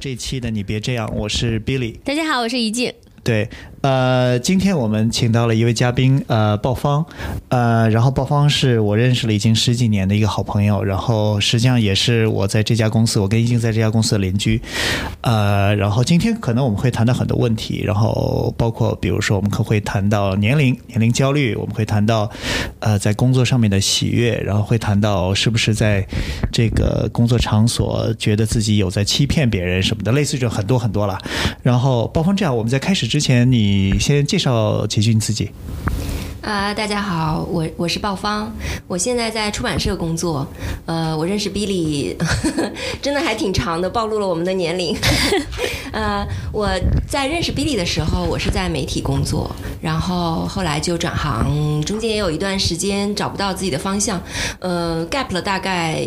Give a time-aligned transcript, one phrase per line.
[0.00, 1.98] 这期的你别这样，我是 Billy。
[2.04, 2.92] 大家好，我是怡静。
[3.24, 3.48] 对，
[3.80, 7.06] 呃，今天我们请到了一位嘉宾，呃，鲍方，
[7.48, 14.60] 呃，然后鲍方是我认识了已经十几年的一个好朋友，然后实际上也是我在这家公司，我跟怡静在这家公司的邻居，
[15.20, 22.28] 呃，然后今天可能我们会谈到很多问题，然后包括比如说我们可会谈到年龄、年龄焦虑，我们会谈到
[22.80, 26.04] 呃在工作上面的喜悦，然后会谈到是不是在
[26.50, 31.16] 这个工作场所觉得自己有在欺骗别人什么的，类似这种很多很多了。
[31.62, 35.50] 然后鲍方这样，我们在开始之前，你你先介绍几句你自己。
[36.40, 38.50] 啊、大家好，我我是鲍方，
[38.86, 40.46] 我现在在出版社工作。
[40.86, 42.16] 呃，我认识 Billy，
[43.02, 44.96] 真的还挺长的，暴露了我们的年龄。
[45.92, 46.70] 呃，我
[47.08, 49.50] 在认识 Billy 的时候，我是在媒体工作，
[49.82, 54.22] 然后后来就转行，中间也有一段时间找不到自己的方向，
[54.60, 56.06] 呃，gap 了大概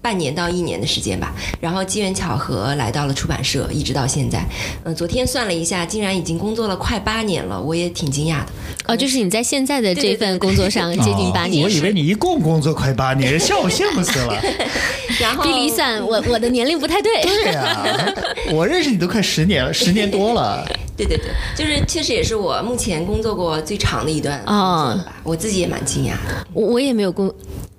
[0.00, 1.34] 半年到一年的时间吧。
[1.60, 4.46] 然后机缘巧合来到了出版社，一直到现在。
[4.84, 8.46] 呃，昨天算了一下，竟然已经工作了快八年了，我也挺惊讶的。
[8.86, 11.70] 哦，就是你在现在的这份工作上接近八年哦我。
[11.70, 14.36] 以为你一共工作快八年，笑我羡慕死了。
[15.20, 17.22] 然后一离算，我我的年龄不太对。
[17.22, 18.12] 对呀、
[18.52, 20.66] 我认识你都快十年了，十年多了。
[20.96, 26.46] 对对对，就是确实也是我目前工作过最长的一段吧，我自己也蛮惊讶的。
[26.52, 27.32] 我我也没有工，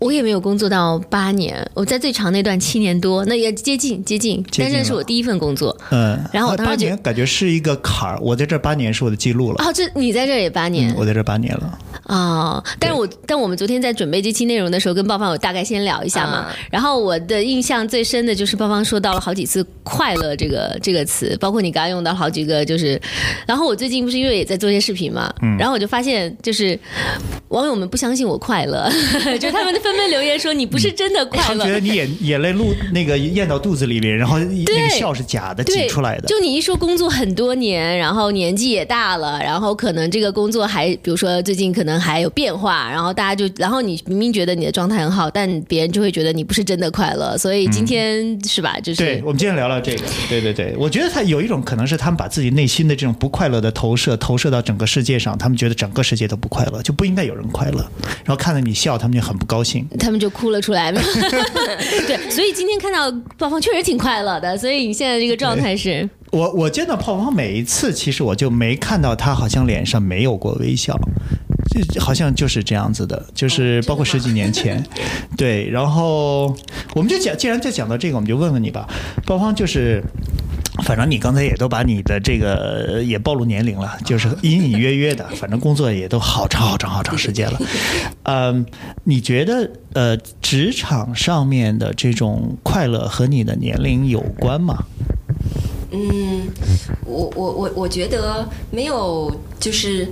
[0.04, 5.76] 我也没有工作到八年，我在最长那段七年多，那也接近接近，但这是我第一份工作。
[5.92, 9.64] 嗯，然后我当时就八年感觉是一个坎儿，我在这八年是我的记录了。
[9.66, 11.80] 哦，这你在这也八年嗯，我在这八年了。
[12.06, 16.34] 哦，但是我但我们昨天在准备这期内容的时候，跟鲍方有大概先聊一下嘛。
[16.34, 23.00] 啊然后我的印象最深的就是鲍方说到了好几次“快乐”这个这个词，包括你刚刚用到好几个，就是。
[23.46, 26.78] 然后我最近不是因为也在做一些视频嘛，然后我就发现就是
[27.50, 28.90] 网友们不相信我快乐，
[29.40, 31.74] 就他们 纷纷留言说你不是真的快乐他们觉。
[31.74, 36.28] 得你眼眼泪露那个咽到肚子里面，然后那个笑是假的，挤，出来的。
[36.28, 47.38] 就你一说工作很多年，然后年纪也大了，然后可能这个工作还，比如说最近可能还有变化，然后大家就，然后你明明觉得你的状态很好，但别人就会觉得你不是真的快乐。
[47.38, 48.80] 所以今天、是吧？
[48.82, 50.03] 就是对，我们今天聊聊这个。
[50.30, 57.86] 对对对，我觉得他有一种可能是他们把自己内心的这种不快乐的投射投射到整个世界上，他们觉得整个世界都不快乐，就不应该有人快乐。
[58.24, 59.72] 然后看到你笑，他们就很不高兴。
[60.00, 60.91] 他们就哭了出来。
[60.91, 66.09] 对，所以今天看到鲍方确实挺快乐的，所以你现在这个状态是。
[66.31, 71.00] 我我见到泡泡每一次，其实我就没看到他好像脸上没有过微笑，
[71.69, 74.84] 这好像就是这样子的，就是包括十几年前，
[75.38, 75.69] 对。
[75.69, 76.55] 然后
[76.95, 78.88] 我们就讲，既然在讲到这个，我们就问问你吧，
[79.25, 80.03] 包方就是。
[80.84, 87.59] 反正你刚才也都把你的这个也暴露年龄了，就是隐隐约约的， 反正工作也都好长好长好长时间了。
[88.23, 88.66] 嗯，
[89.03, 94.84] 你觉得呃，职场上面的这种快乐和你的年龄有关吗？
[95.91, 96.47] 嗯，
[97.05, 100.09] 我我我我觉得没有就是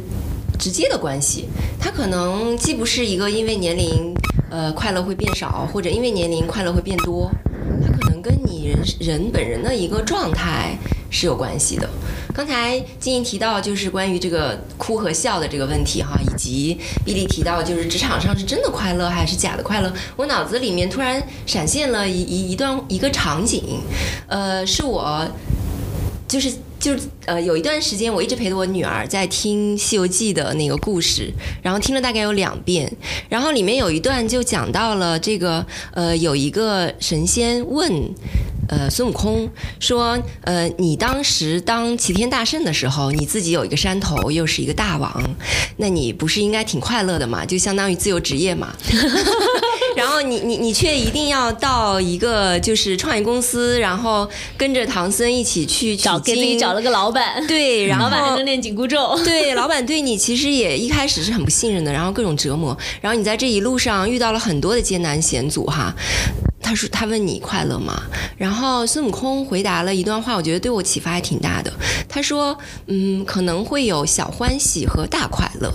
[0.59, 1.49] 直接的关系，
[1.79, 4.13] 它可能既不是一个因为年龄
[4.51, 7.31] 呃快乐会变少，或者因为年龄快乐会变多，
[7.83, 10.77] 它可跟你人人本人的一个状态
[11.09, 11.89] 是有关系的。
[12.33, 23.81] 刚才金莹提到就是关于这个哭和笑的这个问题哈，以及比利提到就是职场上是真的快乐还是假的快乐，我脑子里面突然闪现了一一一段一个场景，
[24.27, 25.27] 呃，是我
[26.27, 31.31] 就是就是呃，有一段时间我一直陪着我女儿在听《西游记》的那个故事，
[31.61, 32.91] 然后听了大概有两遍，
[33.29, 38.11] 然后里面有一段就讲到了这个呃，有一个神仙问。
[38.69, 39.49] 呃，孙悟空
[39.81, 45.21] 说：“呃，你当时当齐天大圣的时候，你自己有一个山头，又是一个大王，
[45.75, 47.45] 那你不是应该挺快乐的嘛？
[47.45, 48.73] 就相当于自由职业嘛。
[49.97, 56.35] 然后你你你却一定要到一个就是创业公司，然后跟着唐僧一起去取经
[56.71, 59.13] 找了个老板，对， 然后老板还能练紧箍咒。
[59.25, 65.93] 对，老板对你其实也一开始是很不信任的，然后各种折磨，然后你在这一路上遇到了很多的艰难险阻哈。
[66.71, 68.01] 他说：“他问你快乐吗？”
[68.39, 71.69] 然后孙悟空回答了一段话，我觉得对我启发还挺大的。
[72.07, 72.57] 他说
[72.87, 75.69] ：“嗯，可能会有小欢喜和大快乐。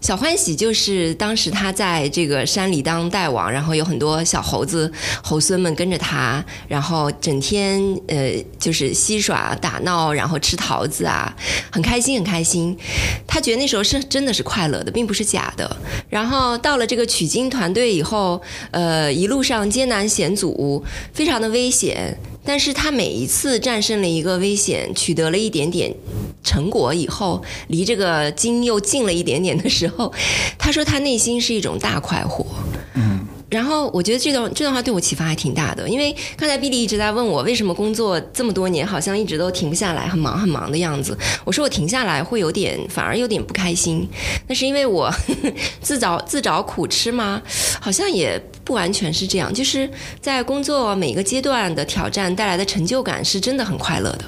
[0.00, 4.90] 小欢喜就是当时他在这个山里当大王，然后有很多小猴子、
[5.22, 11.34] 猴孙们跟着他，然后整天呃就是嬉耍打闹，然后吃桃子啊，
[11.70, 12.74] 很开心很开心。
[13.26, 15.76] 他觉得那时候是真的是快乐的，并不是假的。
[16.08, 18.40] 然后到了这个取经团队以后，
[18.70, 20.82] 呃，一路上艰难险阻，
[21.12, 22.16] 非常的危险。
[22.44, 25.92] 但是他每一次战胜了一个危险，取得了一点点
[26.44, 30.12] 成果以后，离这个金又近了一点点的时候，
[30.56, 32.46] 他说他内心是一种大快活。
[32.94, 33.26] 嗯。
[33.48, 41.16] 然后我觉得这段这段话对我启发还挺大的，因为刚才 B D 一直在问我为什么工作这么多年好像一直都停不下来，很忙很忙的样子。
[41.44, 44.06] 我说我停下来会有点，反而有点不开心。
[44.48, 45.08] 那是因为我
[45.80, 47.40] 自找自找苦吃吗？
[47.80, 49.88] 好像也不完全是这样，就是
[50.20, 54.24] 在工作每个阶段的挑战带来的成就感是真的很快乐的。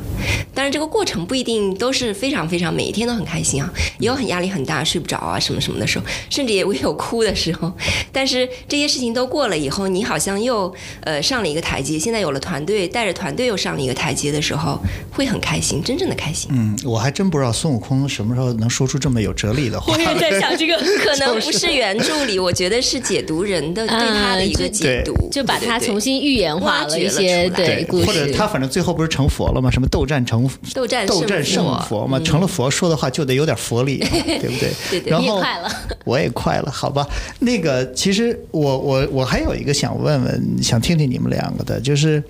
[0.55, 3.69] 当然这个过程不一定都是非常非常每一天都很开心啊，
[3.99, 7.73] 也有很压力很大、睡不着啊什么什么的时候，甚至也会有哭的时候。
[8.13, 14.79] 但是这些事情都过了以后，你好像又呃上了一个台阶，现在有了团队，带着团队又上了一个台阶的时候，
[15.11, 16.49] 会很开心，真正的开心。
[16.53, 19.93] 嗯，我还真不知道孙悟空什么时候能说出这么有哲理的话。
[19.93, 29.71] 我也在想这个，可能不是原著里，我觉得是解读人的 对他的一个解读，就把它重新预言化了一些对故事，或者他反正最后不是成佛了吗？
[29.71, 33.99] 什么斗战成斗战斗战胜佛嘛，成了佛说的话就得有点佛理，
[34.41, 34.71] 对不对？
[34.91, 35.11] 对对。
[35.11, 35.71] 然后快了，
[36.05, 37.07] 我也快了，好吧？
[37.41, 42.23] 那个其实我我我还有一个想问问，想听听你们两个的，就是。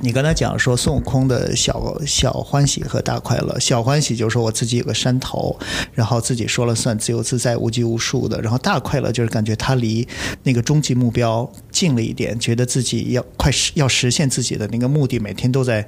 [0.00, 5.58] 你刚才讲说孙悟空的小小欢喜和大快乐，小欢喜就是说我自己有个山头，
[5.92, 10.06] 然后自己说了算，自由自在、无拘无束的；然后大快乐就是感觉他离
[10.44, 15.84] 那个终极目标近了一点，觉得自己要快实要实现自己的那个目的，每天都在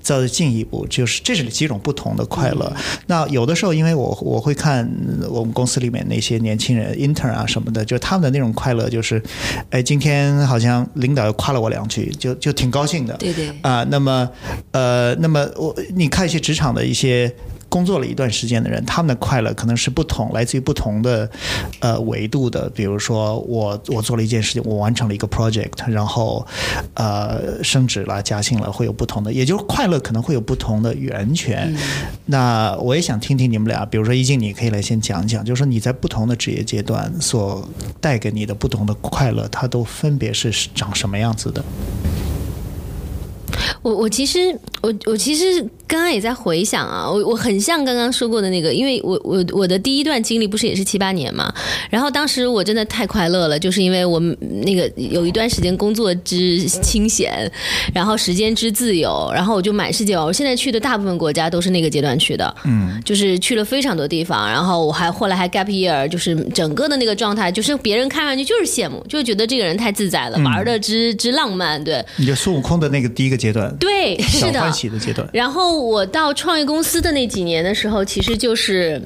[0.00, 2.74] 在进一步，就是这是几种不同的快乐。
[3.06, 4.90] 那有的时候，因为我我会看
[5.30, 9.22] 我们公司里面那些年轻人 intern 啊什么的，就他们的那种快乐就是，
[9.70, 13.14] 哎，今天好像领导又夸了我两句，就就挺高兴的。
[13.18, 13.51] 对对。
[13.60, 14.30] 啊，那么，
[14.70, 17.32] 呃，那么我你看一些职场的一些
[17.68, 21.30] 工作了一段时间的人，他们的快乐可能是不同，来自于不同的
[21.80, 22.68] 呃维度的。
[22.70, 26.46] 比如说，我我做了一件事情，我完成了一个 project，然后
[26.94, 31.74] 呃升职了、加薪了，会有不同的，也就是快乐可能会有不同的源泉。
[32.26, 37.66] 那我也想听听你们俩，比如说一静，你可以来先讲讲，就是说你在不同的职业阶段所
[38.02, 41.64] 带给你的不同的快乐，它都分别是长什么样子的。
[43.82, 45.66] 我我其实我我其实。
[45.84, 51.52] 刚刚也在回想啊，我我很像刚刚说过的那个，因为我我我的第一段经历不是也是七八年嘛，
[51.90, 54.18] 然后当时我真的太快乐了，就是因为我
[54.62, 57.30] 那个有一段时间工作之清闲，
[57.92, 60.24] 然后时间之自由，然后我就满世界玩。
[60.24, 72.02] 我现在去的大部分国家都是那个阶段去的，嗯，就是去了非常多地方，然后我还后来还 gap year，就是整个的那个状态，就是别人看上去就是羡慕，就觉得这个人太自在了，玩的之之浪漫，对。
[72.16, 75.82] 你就孙悟空的那个第一个阶段，对，是的，起的阶段，然后。
[75.82, 79.00] 我到创业公司的那几年的时候，其实就是。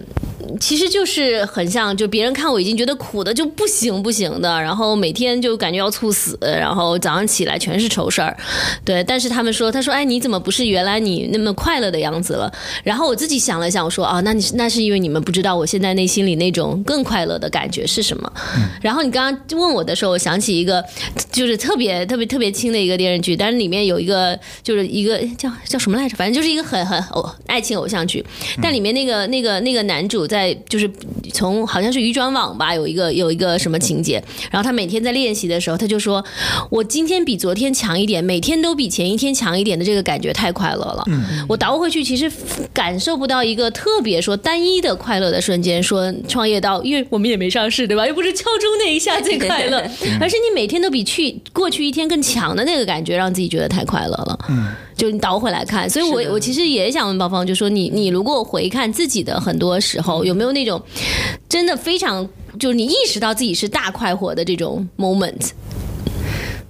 [0.60, 8.36] 其实就是很像，就别人看我已经觉得苦的就不行不行的，然后每天就感觉要猝死，然后早上起来全是愁事儿，
[8.84, 9.02] 对。
[9.04, 12.52] 但是他们说，他说，哎，你怎么不是原来你那么快乐的样子了？
[12.82, 18.32] 然后我自己想了想，我说，啊，那你那是因为你们不知道我现在内心里那种更快乐的感觉是什么。
[18.80, 20.84] 然后你刚刚问我的时候，我想起一个，
[21.32, 26.16] 就是特别特别特别轻的一个电视剧，但是里面有一个就是一个叫叫什么来着？
[26.16, 28.24] 反正就是一个很很偶爱情偶像剧，
[28.62, 30.35] 但里面那个那个那个男主在。
[30.36, 30.90] 在就是
[31.32, 36.22] 从好像是渔转网吧，有一个有一个什么情节，然后他每天在练习的时候，他就说
[36.70, 41.04] ：“我今天比昨天强一点，每天都比前一天强一点的这个感觉太快乐了。”
[41.48, 42.30] 我倒回去，其实
[42.74, 45.82] 感受不到一个特别说单一的快乐的瞬间。
[45.82, 48.06] 说创业到，因为我们也没上市，对吧？
[48.06, 49.78] 又不是敲钟那一下最快乐，
[50.20, 54.38] 而是你每天都比去过去一天更强的那个感觉，让自己觉得太快乐了。
[54.48, 54.68] 嗯。
[54.96, 60.82] 就你倒回来看，所以我我其实也想问宝芳，就说你你如果回看自己的很多时候，有没有那种
[61.48, 62.28] 真的非常
[62.58, 65.50] 就是你意识到自己是大快活的这种 moment？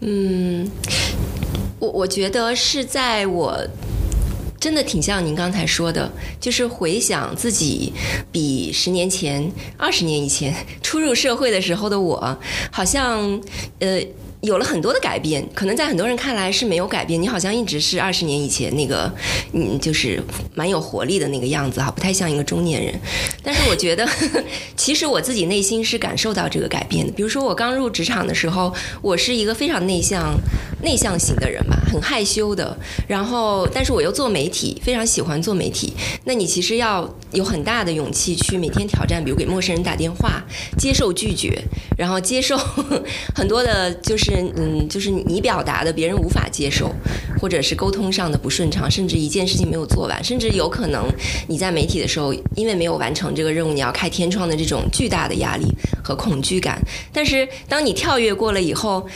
[0.01, 0.71] 嗯，
[1.79, 3.59] 我我觉得是在我
[4.61, 7.93] 真的挺像您刚才说的，就是回想自己
[8.31, 12.39] 比十年前、二十年以前 初入社会的时候的我，
[12.71, 13.41] 好像
[13.79, 14.01] 呃。
[14.47, 17.21] 有了很多的改变，可能在很多人看来是没有改变。
[17.21, 19.13] 你好像一直是二十年以前那个，
[19.53, 20.23] 嗯，就是
[20.55, 22.95] 蛮有活力的那个样子哈，不太像一个中年人。
[23.43, 24.09] 但是我觉得，
[24.77, 27.13] 其实我自己内心是感受到这个改变的。
[27.13, 28.73] 比如说我刚入职场的时候，
[29.03, 30.39] 我是一个非常内向、
[30.83, 32.77] 内向型的人吧，很害羞的。
[33.07, 35.93] 然后，但是我又做媒体，非常喜欢做媒体。
[36.25, 40.43] 那你其实要有很大的勇气去每天挑战，比如给陌生人打电话，
[40.79, 41.63] 接受拒绝，
[41.99, 42.57] 然后接受
[43.35, 44.27] 很多的，就是。
[44.57, 46.91] 嗯，就是你表达的别人无法接受，
[47.41, 51.05] 或者是沟通上的不顺畅，甚至一件事情没有做完，甚至有可能
[51.49, 55.67] 你在媒体的时候，因为没有完成这个任务，你要开天窗的这种巨大的压力
[56.03, 56.81] 和恐惧感。
[57.13, 59.07] 但是当你跳跃过了以后，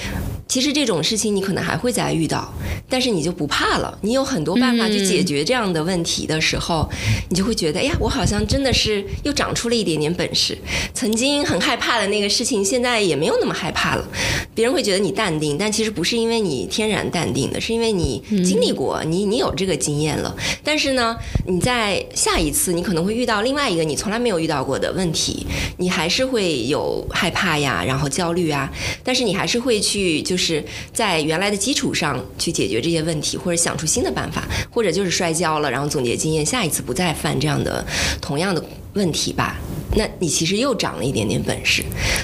[0.50, 2.52] 其实这种事情你可能还会再遇到，
[2.88, 6.90] 但是你就不怕了，你有很多办法去解决这样的问题的时候，
[7.28, 10.58] 你就会觉得，哎呀，我好像真的是又长出了一点点本事。
[10.92, 14.04] 曾经很害怕的那个事情，现在也没有那么害怕了。
[14.52, 20.34] 别人会觉得你淡定，但其实不是因为你天然淡定的，是因为你经历过，你你有这个经验了。
[20.64, 21.16] 但是呢，
[21.46, 28.68] 你在下一次你可能会遇到另外一个你从来没有遇到过的问题，你还是会有害怕呀，然后焦虑啊，
[29.04, 37.84] 但是你还是会去，就是是在原来的基础上去解决这些问题，或者想出新的办法，或者就是摔跤了，然后总结经验，下一次不再犯这样的
[38.22, 39.58] 同样的问题吧。
[39.96, 41.82] 那你其实又长了一点点本事。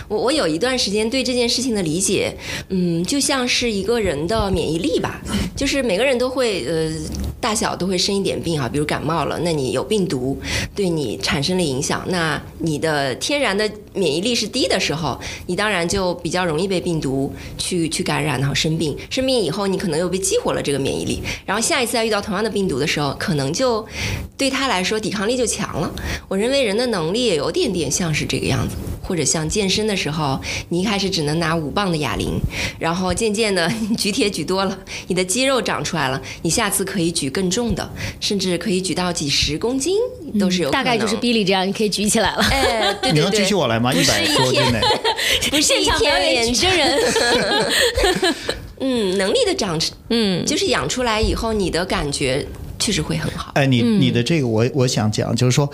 [0.09, 2.33] 我我有一段时间对这件事情的理解，
[2.69, 5.21] 嗯，就像是一个人的免疫力吧，
[5.57, 6.93] 就是每个人都会呃
[7.41, 10.41] 大小都会生一点病啊，比如感冒了，那你有病毒
[10.77, 18.97] 对你产生了影响，那你的天然的免疫力是低的时候，你当然就比较容易被病毒去去感染，然后生病。
[19.11, 23.85] 生病以后，你可能又被激活了这个免疫力，然后下一次再遇到同样的病毒的时候，可能就
[24.39, 25.91] 对他来说抵抗力就强了。
[26.29, 27.51] 我认为人的能力也有。
[27.57, 30.39] 点点像是这个样子，或者像健身的时候，
[30.69, 32.39] 你一开始只能拿五磅的哑铃，
[32.79, 39.97] 然后渐渐的举铁举多了，你的肌肉长出来了，你下次可以举更重的，甚至可以举到几十公斤
[40.39, 40.71] 都是有。
[40.71, 42.43] 大概就是比利这样，你可以举起来了。
[42.51, 43.86] 哎，对对对，你能举起我来吗？
[43.93, 44.81] 一百多斤呢？
[45.51, 46.99] 不是一天 脸真人。
[48.79, 49.79] 嗯，能力的长，
[50.11, 52.47] 嗯，就是养出来以后，你的感觉。
[52.79, 53.53] 确实会很好。
[53.55, 55.71] 哎，你你的这个，我我想讲，就是说，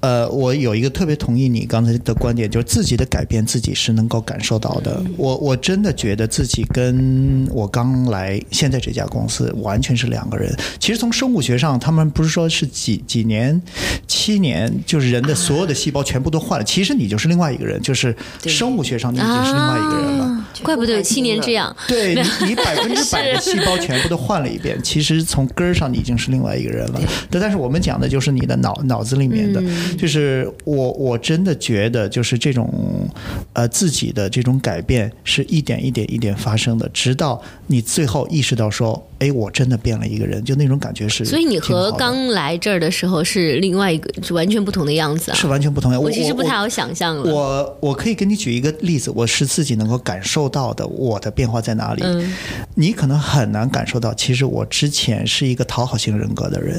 [0.00, 5.02] 呃，我有一个特别同意你刚才的观点，就是自己的改变自己是能够感受到的。
[5.16, 10.54] 我我真的觉得自己跟我刚来现在这家公司完全是两个人。
[10.78, 13.60] 其实从生物学上，他们不是说是几几年、
[14.06, 16.64] 七年，就是人的所有的细胞全部都换了。
[16.64, 18.14] 其实你就是另外一个人，就是
[18.46, 20.44] 生物学上你已经是另外一个人了。
[20.62, 21.76] 怪不得有七年这样。
[21.86, 24.80] 对你， 你百分之百的细胞全部都换了一遍。
[24.82, 26.54] 其实从根儿上你已经是另外。
[26.54, 29.60] 一个人了，但但是我们讲的就是你的脑脑子里面的，
[29.98, 33.10] 就是我我真的觉得就是这种
[33.54, 41.24] 呃自己的这种改变是一点一点一点发生的，直到你最后意识到说，哎，我真的变了一个人，就那种感觉是。
[41.24, 46.00] 所以你和刚来这儿的时候是另外一个，是完全不同的样子啊，是完全不同的。
[46.00, 47.34] 我其实不太好想象了。
[47.34, 52.02] 我我可以给你举一个例子，我是自己能够感受到的，我的变化在哪里？
[52.04, 52.32] 嗯，
[52.74, 56.44] 你可能很难感受到，其实我之前是一个讨好型人格。
[56.44, 56.78] 的人，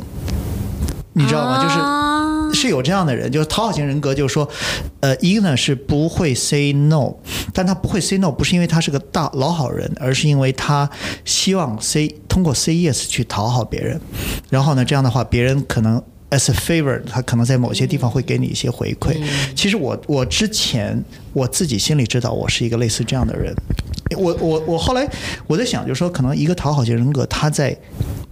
[1.14, 1.58] 你知道吗？
[1.64, 1.80] 就是
[2.56, 4.50] 是有这样的人，就是讨好型人格，就是说，
[5.02, 7.14] 呃，一个呢是不会 say no，
[7.54, 10.90] 但他不会 say no，不是因为他是个大老好人，而是因为他
[11.26, 14.00] 希望 say 通过 say yes 去讨好别人，
[14.50, 19.16] 然后呢，这样的话，别人可能 as a favor，他可能在某些地方会给你一些回馈。
[19.56, 23.54] 其实我我之前我自己心里知道，我是一个类似这样的人。
[24.18, 25.08] 我我我后来
[25.48, 27.78] 我在想，就是说，可能一个讨好型人格，他在。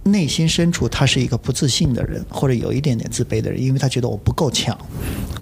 [0.04, 4.76] 内心深处，他是一个不自信的人，或者有一点点自卑的人，因为他觉得我不够强，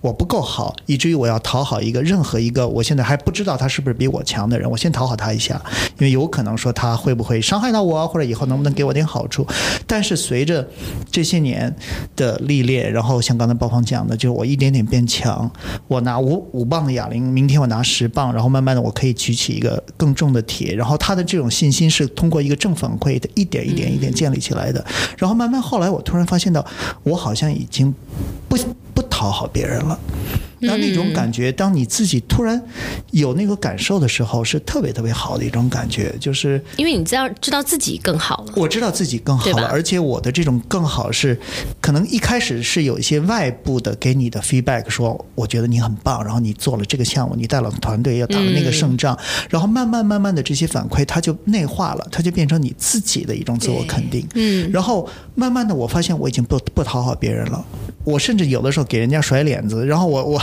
[0.01, 5.61] 我不够好，以至于我要讨好一个任何一个我现在还不知道他是不是比我强的人，我先讨好他一下，
[5.99, 9.45] 因为有可能说他会不会伤害到我，或者以后能不能给我点好处。
[9.85, 10.69] 但是随着
[11.11, 11.75] 这些年
[12.15, 15.51] 的历练，然后像刚才包方讲的，就是我一点点变强，
[15.89, 24.52] 我拿五五磅的哑铃，明天我拿十磅，然后慢慢的我可以举起一个更重的铁，然后他的这种信心是通过一个正反馈的一点一点一点建立起。
[24.52, 24.85] 来来的，
[25.19, 26.65] 然后慢慢后来，我突然发现到，
[27.03, 27.95] 我好像已经
[28.49, 28.57] 不
[28.95, 29.97] 不讨好别人了。
[30.65, 32.61] 那那种感觉，当你自己突然
[33.11, 38.53] 有那个感受的时候，是特别特别好的一种感觉，就是因为你知道知道自己更好了。
[38.55, 41.37] 我知道自己更好了，而且我的这种更好是，
[41.81, 49.19] 可能一开始是有一些外部的给你的 feedback，说我觉得你很棒，然后你做了这个项目，你带了团队，要打了那个胜仗，
[49.51, 54.25] 然后慢慢慢慢的这些反馈，它就内化了，它就变成你自己的一种自我肯定。
[54.35, 57.65] 嗯，然后慢慢的，我发现我已经不不讨好别人了。
[58.05, 60.43] 我甚至有的时候给人家甩脸子，然后我我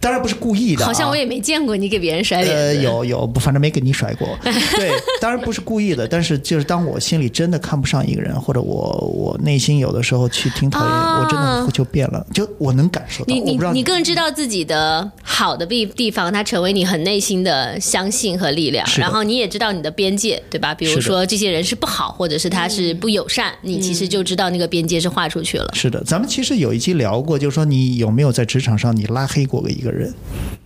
[0.00, 2.62] 当然不是故意的，好像我也没见过你给别人甩脸子。
[2.62, 4.28] 呃，有有，反正没给你甩过。
[4.42, 13.34] 对，当然不是故意的，但是就是当我心里真的看不上一个人，或者我我内心有的时候去挺讨厌，我真的就变了，就我能感受到。
[13.34, 18.84] 你你你更知道自己的好的地地方，它成为你很内心的相信和力量。
[18.98, 20.74] 然后你也知道你的边界，对吧？
[20.74, 25.70] 比如说这些人是不好，或者是他是不友善，你其实就知道那个边界是画出去了。
[25.74, 26.96] 是的，咱们其实有一期。
[26.96, 30.12] 聊过，就是说你有没有在职场上你拉黑过一个人？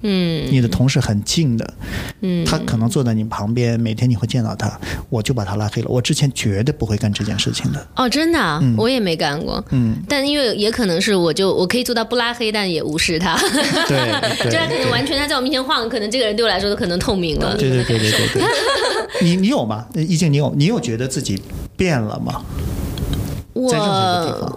[0.02, 1.74] 嗯，你的同事很近的，
[2.22, 5.88] 嗯，他可能坐在你旁边，每天你会见到他，我就把他拉黑了。
[5.88, 7.86] 我之前绝对不会干这件事情的。
[7.96, 9.62] 哦，真的，我也没干过。
[9.70, 13.36] 嗯，但因为也可能是我就我可以做到不拉黑，但也无视他。
[13.86, 14.12] 对，
[14.50, 17.56] 就他可能完全他在我面前晃，可能这个人对我来说都可能透明了。
[17.56, 18.42] 对对对对对对。
[19.22, 19.86] 你你有吗？
[19.94, 21.40] 易静，你有你有觉得自己？
[21.76, 22.42] 变了吗？
[23.52, 23.72] 我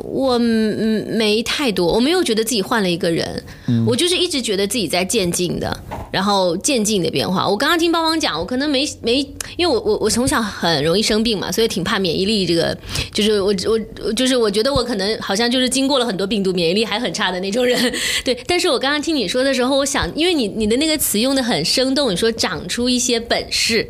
[0.03, 5.75] 我嗯没太多，我没有觉得自己换了一个人，嗯我就是一直觉得自己在渐进的，
[6.12, 7.47] 然后渐进的变化。
[7.47, 9.17] 我刚刚听邦邦讲，我可能没没，
[9.57, 12.77] 因为我我我从小很容易生病嘛，所以挺怕免疫力这个，
[13.12, 17.93] 就是我我我就是我觉得我可能好像就是经过了很多病毒，免疫力还很差的那种人。
[18.23, 23.88] 对，但是我刚刚听你说的时候，我想，因为你你的那个词用的很生动，你说长出一些本事，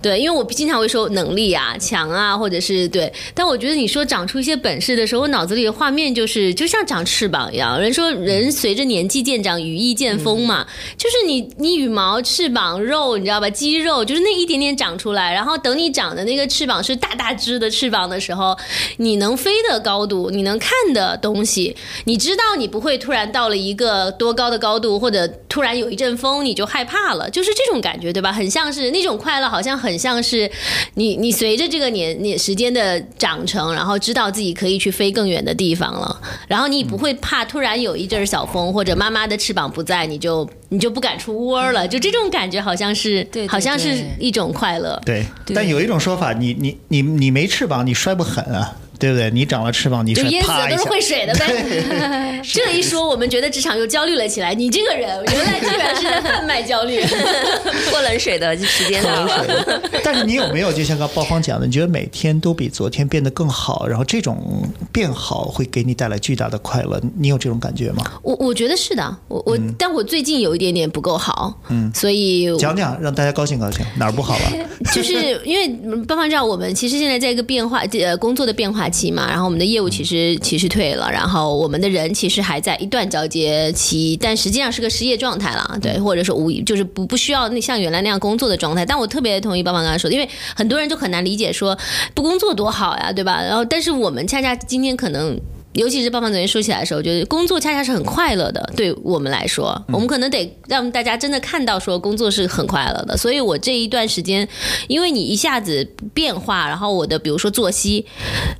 [0.00, 7.80] 对，因为我经常会说能力啊、强啊，或者是对，但我觉得你说长出一些本事的时候，我脑子里的画面就是就像长翅膀一样。
[7.80, 10.66] 人说人随着年纪渐长，羽翼渐丰嘛，
[10.96, 13.48] 就是你你羽毛、翅膀、肉，你知道吧？
[13.50, 18.56] 肌肉就是那一点点长出来，然后等你长的那个翅膀是大大只的翅膀的时候，
[18.98, 28.32] 你能飞的高度，你能看的东西，你知道你不会突然到了一个多高的高度，或者突然有一阵风你就害怕了，就是这种感觉，对吧？
[28.32, 30.50] 很像是那种快乐，好像很像是
[30.94, 45.00] 你你随着这个年年时间的长成，然后知道自己可以去飞更远的地方了，然后你不会怕突然有一阵小风或者妈妈的翅膀不在，你就你就不敢出窝了，就这种感觉好像是对对好像是一种快乐。
[45.04, 45.24] 对。
[45.54, 49.30] 但有一种说法，你你你你没翅膀，你摔不狠啊，对不对？
[49.30, 52.40] 你长了翅膀，你摔就淹死啪一下的都是会水的呗。
[52.52, 54.54] 这一说，我们觉得职场又焦虑了起来。
[54.54, 57.00] 你这个人，原来居然是在贩卖焦虑。
[57.90, 59.46] 过冷水的时间到了。
[60.04, 64.62] 但是你有没有就像刚鲍方讲的，你觉得每天都比昨天变得更好，然后这种
[64.92, 67.00] 变好会给你带来巨大的快乐？
[67.16, 68.04] 你有这种感觉吗？
[68.22, 74.68] 我我觉得是的，我我，但我最近有一点点不够好，嗯，所以讲讲让大家高兴高兴，哪儿不好了？
[74.92, 75.68] 就是因为
[76.04, 88.84] 鲍方知道我们其实现在在一个变化呃工作的变化期嘛，然后我们的业务其实其实退了，然后我们的人其实还在一段交接期，但实际上是个失业状态了，对，或者说无就是不不需要那像原来那样工作的状态。
[88.84, 91.76] 但我特别同意爸爸刚才说的，因为很多人就很难理解说
[92.14, 93.42] 不工作多好呀，对吧？
[93.42, 95.38] 然后但是我们恰恰今天可能。
[95.78, 103.16] 尤其是棒棒昨天说起来的时候，我觉得工作恰恰是很快乐的，对我们来说，我们可能得让大家真的看到说工作是很快乐的。
[103.16, 104.46] 所以我这一段时间，
[104.88, 108.04] 因为你一下子变化，然后我的比如说作息，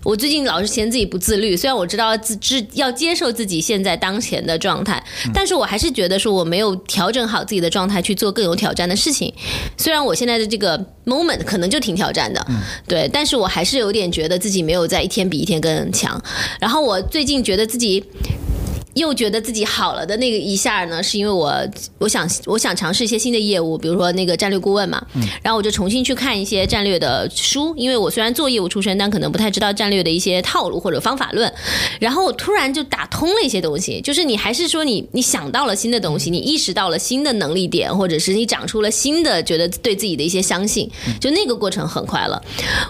[0.04, 5.02] 我最近老是嫌自己不自律，虽然我知道自知要接受自己现在当前的状态，
[5.34, 9.34] 但是我还是觉得说我没有调整好自己的状态去做更有挑战的事情。
[9.76, 12.46] 虽然我现在的这个 moment 可能就挺挑战的，
[12.86, 16.22] 对，但是我还是有点觉得自己没有在一天比一天更强。
[16.60, 18.04] 然后我最近觉得自己。
[18.94, 21.54] 又觉得自己好了的那个一下呢，是因为我
[21.98, 25.00] 我想我想尝试一些新的业务，比如说那个战略顾问嘛，
[25.40, 31.52] 然后我就重新去看一些战略的书，因为我虽然做业务出身，但可能不太知道战略的一些套路或者方法论，
[32.00, 40.90] 然后我突然就打通了一些东西，就是你还是说你你想到了新的东西，你意识到了新的能力点，或者是你长出了新的觉得对自己的一些相信，
[41.20, 42.42] 就那个过程很快乐。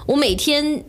[0.06, 0.82] 我每天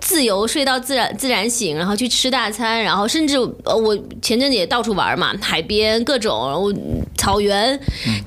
[0.00, 6.72] 自由睡到自然自然醒，然后去吃大餐，然后甚至呃我前阵子也到处玩嘛，海边各种我
[7.16, 7.78] 草原，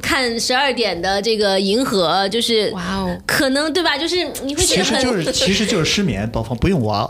[0.01, 3.97] 看十二点的这个银河，就是哇哦，可能对吧？
[3.97, 7.07] 就是你会觉得很其实就是其实就是失眠，宝芳不用挖，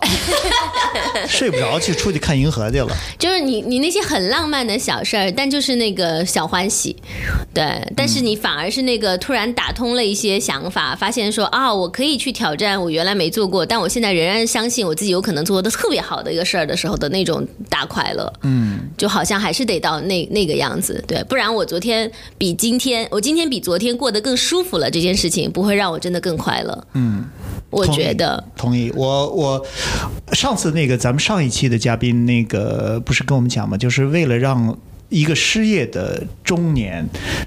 [1.28, 2.88] 睡不着去出去看银河去了。
[3.18, 6.96] 就是你你那些很浪漫的小事儿，但就是那个小欢喜，
[7.54, 7.64] 对。
[7.96, 18.32] 但是你反而是那个突然打通了一些想法，发现说啊，我可以去挑战我原来没做过，但我现在仍然相信我自己有可能做的特别好的一个事儿的时候的那种大快乐。
[18.41, 21.23] 嗯，就好像还是得到那那个样子，对。
[21.25, 26.88] 不然我昨天比今天，我今天比昨天过得更舒服了，这件事情不会让我真的更快乐。
[26.93, 27.25] 嗯，
[27.69, 28.43] 我觉得。
[28.56, 28.91] 同意。
[28.95, 29.65] 我我
[30.34, 33.78] 上次那个咱们上一期的嘉宾那个不是跟我们讲嘛？
[33.78, 34.78] 就是为了让。
[35.10, 37.06] 一个失业的中年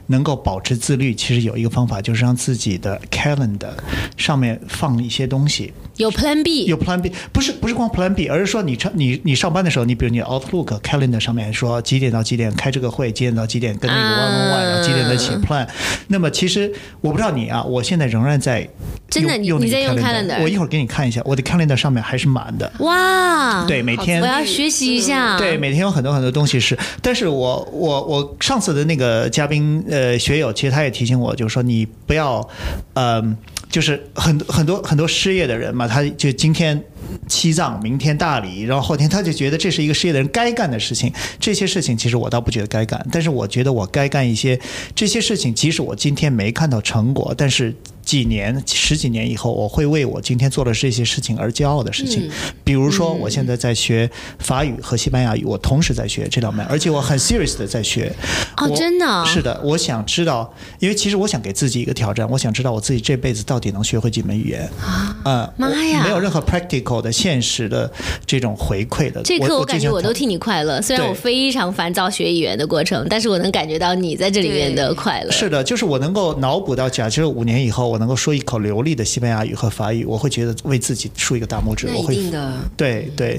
[0.08, 3.72] 能够保持自律，其实有一个方法，就是让自己的 calendar
[4.16, 15.66] 上面放一些东西，有 Plan B，有 Plan B，不是不是光 Plan B，而是说你上你你上班的时候，你比如你 Outlook calendar 上面说几点到几点开这个会，几点到几点跟那个 one on one，然后几点再写 plan。
[16.08, 18.68] 那么其实我不知道你啊，我现在仍然在
[19.08, 22.70] 真的你在用 calendar 我一会儿给你看一下，我的 calendar 上面还是满的。
[22.78, 25.36] 哇，对，每天我要学习一下。
[25.38, 32.46] 对，每天有很多很多东西是，但是我我我上次的那个嘉宾呃学友，其实他也提醒我，就是说你不要，
[32.94, 33.22] 呃，
[33.72, 36.80] 就是很很多很多失业的人嘛，他就今天
[37.26, 44.60] 西藏，明天大理，然后后天他就觉得这是一个失业的人该干的事情，这些事情其实我倒不觉得该干，但是我觉得我该干一些
[44.94, 47.74] 这些事情，即使我今天没看到成果，但是。
[48.04, 52.30] 几年、十几年以后，我会为我今天做的这些事情而骄傲的事情。
[52.64, 58.12] 比如说，我现在在学法语和西班牙语，我同时在学这两门，而且我很 serious 的在学。
[58.56, 64.68] 哦，真的哦是的，我想知道，因为其实我想给自己一个挑战，我想知道我自己这辈子到底能学会几门语言。
[65.24, 67.90] 啊，妈呀没有任何 practical 的现实的
[68.26, 69.22] 这种回馈的。
[69.22, 75.30] 这课我我感觉我都替你快乐，虽然我非常烦躁学语言的过程，但是我能感觉到你在这里面的快乐。
[75.30, 81.86] 是的，就是我能够脑补到，假设五年以后我能够说一口流利的西班牙语和法语，我会觉得为自己竖一个大拇指。
[81.94, 82.54] 我会的。
[82.74, 83.38] 对对，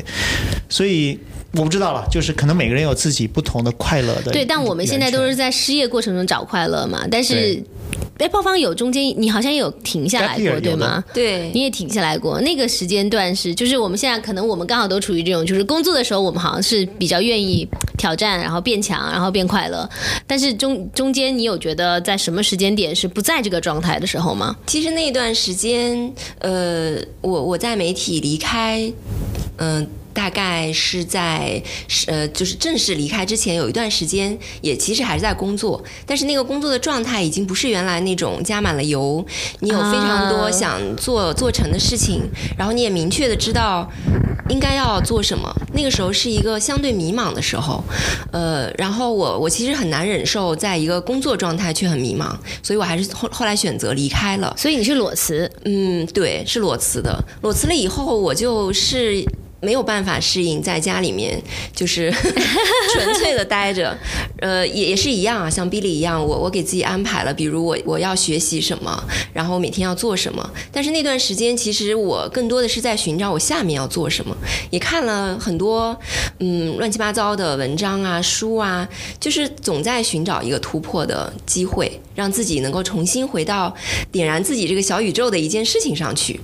[0.69, 1.19] 所以
[1.53, 4.31] 我不知道了，就是可能每个人有自己不同的快乐的。
[4.31, 7.07] 对，但我们现在都是在失业过程中找快乐嘛。
[7.09, 7.63] 但是，
[8.19, 11.03] 哎，爆方有中间你好像有停下来过，对吗？
[11.13, 19.89] 对你也停下来过，那个时间段是，就是我们现在可能我们刚好都处于这种，就是工作的时候，我们好像是比较愿意挑战，然后变强，然后变快乐。
[20.27, 24.55] 但是中中间，你有觉得在什么时间点是不在这个状态的时候吗？
[24.67, 28.91] 其实那段时间，呃，我我在媒体离开，
[29.57, 39.25] 嗯、大概是在是呃，就是正式离开之前有一段时间，也其实还是在工作，但是那个工作的状态已经不是原来那种加满了油，
[39.59, 42.21] 你有非常多啊想做做成的事情，
[42.57, 43.89] 然后你也明确的知道
[44.49, 45.51] 应该要做什么。
[45.73, 47.83] 那个时候是一个相对迷茫的时候，
[48.31, 54.53] 呃，然后我我其实很难忍受在一个工作状态却很迷茫，所以我还是后后来选择离开了。
[54.55, 57.23] 所以你是裸辞，嗯，对，是裸辞的。
[57.41, 59.25] 裸辞了以后，我就是
[59.63, 61.41] 没有办法适应在家里面，
[61.73, 62.11] 就是
[62.93, 63.97] 纯粹的待着。
[64.43, 69.01] 呃，也也是一样啊，像 Billy 一样，我我给自己安排了，比如我我要学习什么，
[69.31, 70.51] 然后每天要做什么。
[70.69, 74.35] 但是那段时间，其实我更多的是在寻找我下面要做什么，
[74.69, 75.97] 也看了很多
[76.39, 78.85] 嗯乱七八糟的文章啊、书啊，
[79.17, 83.73] 就是总在寻找一个突破的机会，让自己能够重新回到
[84.11, 86.37] 点燃自己这个小宇宙的一件事情上去。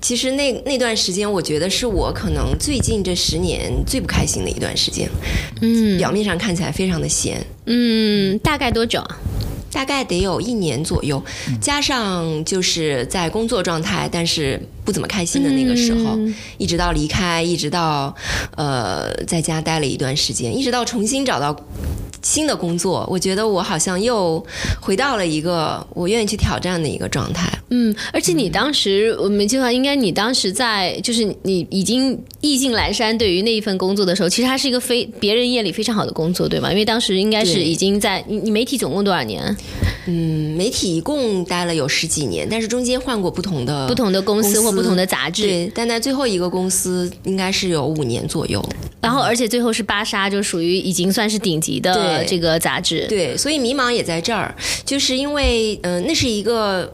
[0.00, 5.08] 其实那那段时间，我觉得是我可能最近这十年最不开心的一段时间。
[5.60, 9.18] 嗯表面上看起来非常的闲，嗯，大概多久啊？
[9.72, 11.22] 大概得有一年左右，
[11.60, 16.34] 加上就是在工作状态，但是不怎么开心的那个时候，嗯。
[16.58, 18.14] 一直到离开，一直到
[18.56, 21.54] 呃在家待了一段时间，一直到重新找到
[22.22, 24.44] 新的工作，我觉得我好像又
[24.80, 27.50] 回到了一个我愿意去挑战的一个状态。
[27.70, 36.70] 嗯，而且你当时我没记错，应该你当时在就是你已经意兴阑珊，对于那一份工作的时候，其实它是一个非别人眼里非常好的工作，对吗？
[36.70, 39.56] 因为当时应该是已经在你你媒体总共多少年？
[40.06, 48.64] 嗯，媒体一共待了有十几年，但是中间换过不同的不同的公司公司或不同的杂志，对，但在最后一个公司应该是有五年左右。
[49.00, 53.06] 然后而且最后是芭莎，就属于已经算是顶级的对这个杂志。
[53.08, 56.92] 对，所以迷茫也在这儿，就是因为嗯、呃那是一个。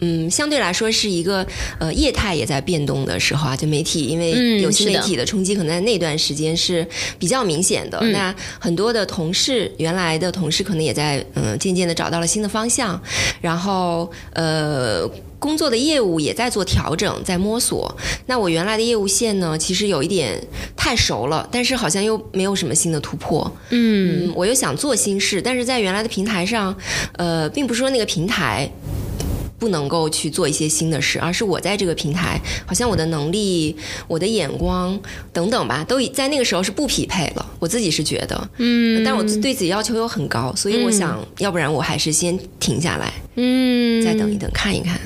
[0.00, 1.44] 嗯，相对来说是一个
[1.78, 6.86] 呃业态也在变动的时候啊，就媒体因为嗯有新媒体的冲击，可能在那段时间是
[7.18, 7.98] 比较明显的。
[8.10, 13.02] 那很多的同事，原来的同事可能也在嗯、渐渐的找到了新的方向，
[13.40, 15.10] 然后呃。
[15.38, 17.94] 工作的业务也在做调整，在摸索。
[18.26, 20.42] 那我原来的业务线呢，其实有一点
[20.76, 23.50] 太熟了，但是好像又没有什么新的突破。
[23.70, 26.76] 嗯嗯，我又想做新事，但是在原来的平台上，
[27.16, 28.70] 呃，并不是说那个平台
[29.58, 34.98] 不能够去做一些新的事，而是我在这个平台，好像我的能力、我的眼光
[35.32, 37.46] 等等吧，都已在那个时候是不匹配了。
[37.58, 44.96] 我自己是觉得，嗯，但我对自己要求又很高，所以我想，要不然我还是先停下来，嗯再等一等，看一看。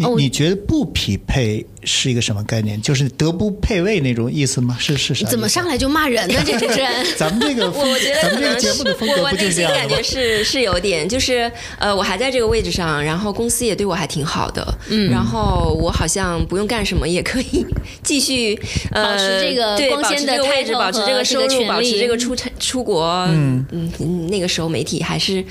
[0.00, 2.80] 哦你你觉得不匹配是一个什么概念？
[2.80, 4.76] 就是德不配位那种意思吗？
[4.78, 5.28] 是是啥？
[5.28, 6.34] 怎么上来就骂人呢？
[6.46, 6.90] 这主持人。
[7.16, 10.02] 咱们这个 我我觉得咱们这个可能是节目的风格不就是这心感觉样的吗？
[10.02, 17.64] 是是有点，就是呃，我还在这个位置上，然后公司也对我还挺好的，嗯，然后我好像不用干什么也可以
[18.02, 18.58] 继续
[18.90, 25.44] 呃保持这个对光鲜的保持这个位置，保持这个收入，保持这个出差出国，嗯嗯，那个时候媒体还是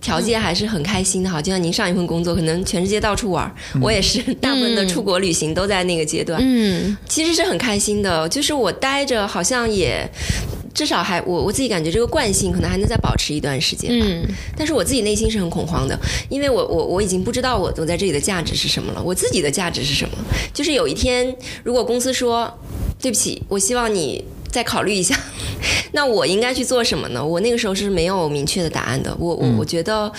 [0.00, 10.08] 条件还是很开心的，哈，就像您上一份工作，可能全世界到处玩，我也是大部分的出国旅行都在那个阶段，嗯其实是很开心的，就是我待着好像也。
[10.74, 15.94] 至少还我我自己感觉这个惯性可能还能再保持一段时间吧，嗯但是我自己内心是很恐慌的，
[16.30, 20.16] 因为我我我已经不知道我我在这里的价值是什么了，我自己的价值是什么？
[20.54, 22.50] 就是有一天如果公司说
[22.98, 25.14] 对不起，我希望你再考虑一下，
[25.92, 27.22] 那我应该去做什么呢？
[27.22, 30.10] 我那个时候是没有明确的答案的，我我我觉得。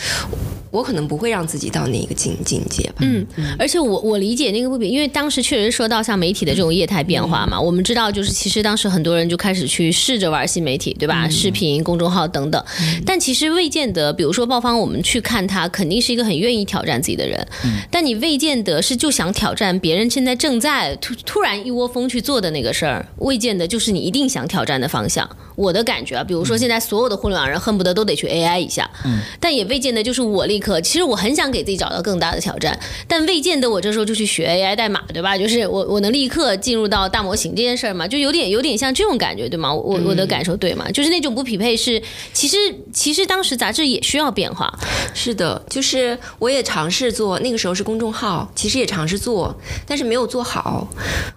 [0.74, 2.96] 我可能不会让自己到那个境境界吧。
[3.02, 3.24] 嗯，
[3.60, 11.30] 而且我我理解那个不比，因为当时确实说到像媒体的这种业态变化嘛，我们知道就是其实当时很多人就开始去试着玩新媒体，对吧？
[11.30, 12.66] 视频、公众号等等，
[13.06, 17.48] 但其实未见得，比如说鲍方，我们去看他，肯定是一个很愿意挑战自己的人，
[17.92, 25.30] 但你未见得是就想挑战别人现在正在突突然一窝蜂去做的那个事儿，未见得就是你一定想挑战的方向。
[25.56, 30.80] 我的感觉啊，比如说现在所有的互联网人恨不得都得去 AI 一下，嗯但也未见得就是我立刻。
[30.82, 35.38] 其实我很想给自己找到更大的挑战，但未见得我这时候就去学 AI 代码，对吧？
[35.38, 39.74] 就是我我能立刻进入到大模型这件事儿嘛，就有点有点像这种感觉，对吗？
[39.74, 40.90] 我我的感受对吗？
[40.92, 42.02] 就是那种不匹配是，
[42.34, 42.58] 其实
[42.92, 44.74] 其实当时杂志也需要变化，
[45.14, 50.88] 是的，就是我也尝试做，那个时候是公众号，其实也尝试做，但是没有做好。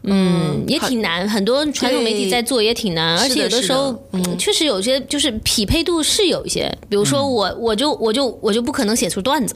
[0.03, 3.93] 嗯，也挺难，很多传统媒体在做也挺难，而且有的时候，
[4.27, 9.55] 嗯，确实有些就是匹配度是有一些，比如说我我就我就我就不可能写出段子。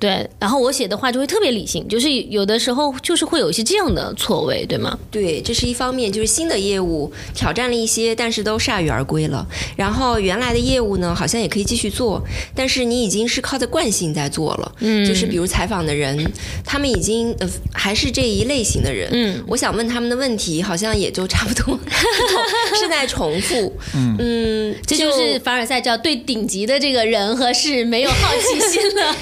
[0.00, 4.98] 对，然后我写的话就会特别理性，就是有的时候就是会有一些这样的错位，对吗？
[5.10, 9.46] 对，这是一方面，就是新的业务挑战了一些，但是都铩羽而归了。
[9.76, 14.72] 然后原来的业务呢，好像也可以继续做，但是你已经是靠着惯性在做了。
[14.78, 16.32] 嗯，就是比如采访的人，
[16.64, 19.10] 他们已经呃还是这一类型的人。
[19.12, 21.78] 嗯，我想问他们的问题，好像也就差不多
[22.80, 23.70] 是在重复。
[23.94, 29.16] 嗯嗯，这就是凡尔赛叫对顶级的这个人和事没有好奇心了。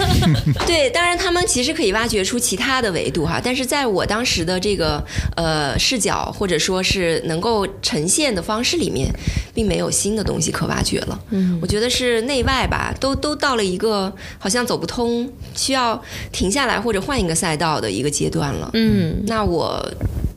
[0.68, 5.02] 对，当然他们其实可以挖掘出其他的维度哈，但是在我当时的这个
[5.34, 9.10] 呃视角或者说是能够呈现的方式里面，
[9.54, 11.18] 并没有新的东西可挖掘了。
[11.30, 15.26] 嗯，我觉得是内外吧，都都到了一个好像走不通，
[15.56, 15.98] 需要
[16.30, 18.68] 停下来或者换一个赛道的一个阶段了。
[18.74, 19.82] 嗯，那我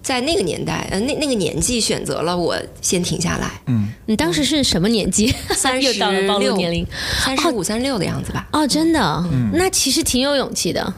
[0.02, 3.52] 在那个年代，呃，那那个年纪选择了我先停下来。
[3.68, 5.34] 嗯，你当时是什么年纪？
[5.50, 5.92] 三十
[6.40, 6.86] 六 年龄，
[7.26, 8.48] 三十五、三十六的样子吧。
[8.54, 10.22] 哦，真的，那其实挺。
[10.22, 10.94] 有勇气的，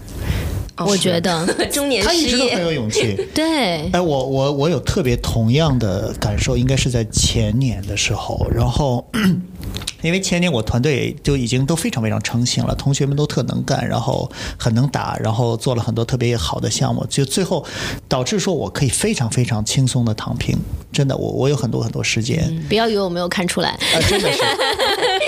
[0.85, 3.17] 我觉得 中年他一直都很有勇气。
[3.33, 9.09] 对，哎，我我我有特别同样的感受，应该是在前年的时候，然后。
[10.01, 17.65] 因为前年我团队就已经都非常非常成型了，同学们都特能干，然后很能打，然后做了很多特别好的项目，就最后
[18.07, 20.57] 导致说我可以非常非常轻松的躺平。
[20.91, 22.53] 真的，我我有很多很多时间。
[22.67, 23.69] 不要以为我没有看出来。
[23.69, 24.41] 啊，真的是。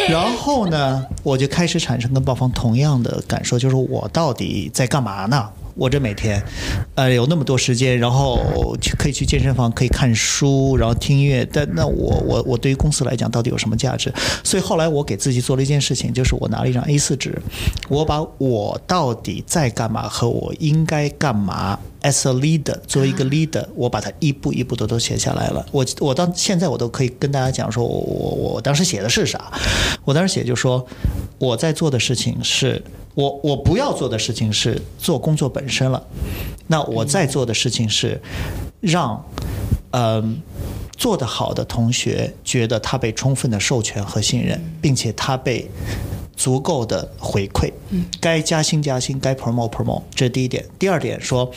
[0.09, 5.49] 然后呢，我就开始产生跟鲍方同样的感受，就是我到底在干嘛呢？
[5.75, 6.41] 我这每天，
[6.95, 11.45] 呃，有那么多时间，然后去可以去健身房，可以看书，然后听音乐。
[11.51, 14.13] 但那我我我对于公司来讲，到底有什么价值？
[14.41, 17.37] 所以后来我给自己做了一件事情，就是我拿了一张 A4 纸，
[17.89, 25.65] 我把我到底在干嘛和我应该干嘛，as a leader，作为一个 leader，我把它一步一步的都写下来了。
[25.71, 29.51] 我我到现在我都可以跟大家讲说，我我我当时写的是啥？
[30.05, 30.85] 我当时写就说
[31.39, 32.81] 我在做的事情是。
[33.15, 36.05] 我我不要做的事情是做工作本身了，
[36.67, 38.21] 那我在做的事情是
[38.81, 39.23] 让，
[39.91, 40.41] 嗯，
[40.97, 45.65] 做得好的同学觉得他被充分的授权和信任，并且他被
[46.35, 47.71] 足够的回馈，
[48.19, 50.65] 该加薪加薪，该 promote promote，这是第一点。
[50.77, 51.51] 第二点说，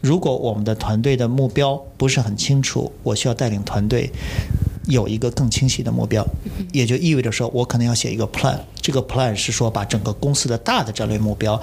[0.00, 4.10] 如果我们的团队的目标不是很清楚，我需要带领团队
[4.86, 6.26] 有一个更清晰的目标，
[6.72, 8.58] 也就意味着说我可能要写一个 plan。
[8.82, 11.58] 这个 plan 是说把整个公司的大的战略目标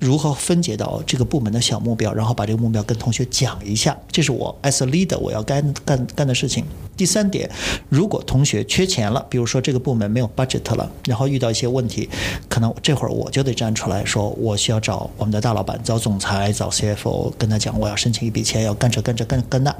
[0.00, 6.64] 如何分解到这个部门的小目标，然后把这个目标跟同学讲一下，这是我 as a leader 我要干干干的事情。
[6.96, 7.50] 第三点，
[7.88, 12.08] 如果同学缺钱了，比如说这个部门没有 budget 了，然后遇到一些问题，
[12.48, 19.74] 可能这会儿我就得站出来说，我需要找我们的大老板，找总裁，找 CFO，跟他讲我要申请一笔钱，要干这干这干干那。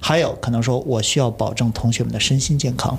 [0.00, 2.98] 还有可能说我需要保证同学们的身心健康。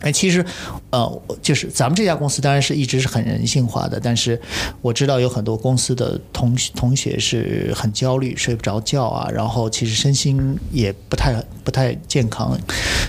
[0.00, 0.44] 哎，其实，
[0.90, 4.40] 呃，就是咱们这家公司当然是一直是很人性化的，但是
[4.80, 12.58] 我知道有很多公司的同同学是很焦虑，睡不着觉啊，然后其实身心也不太不太健康，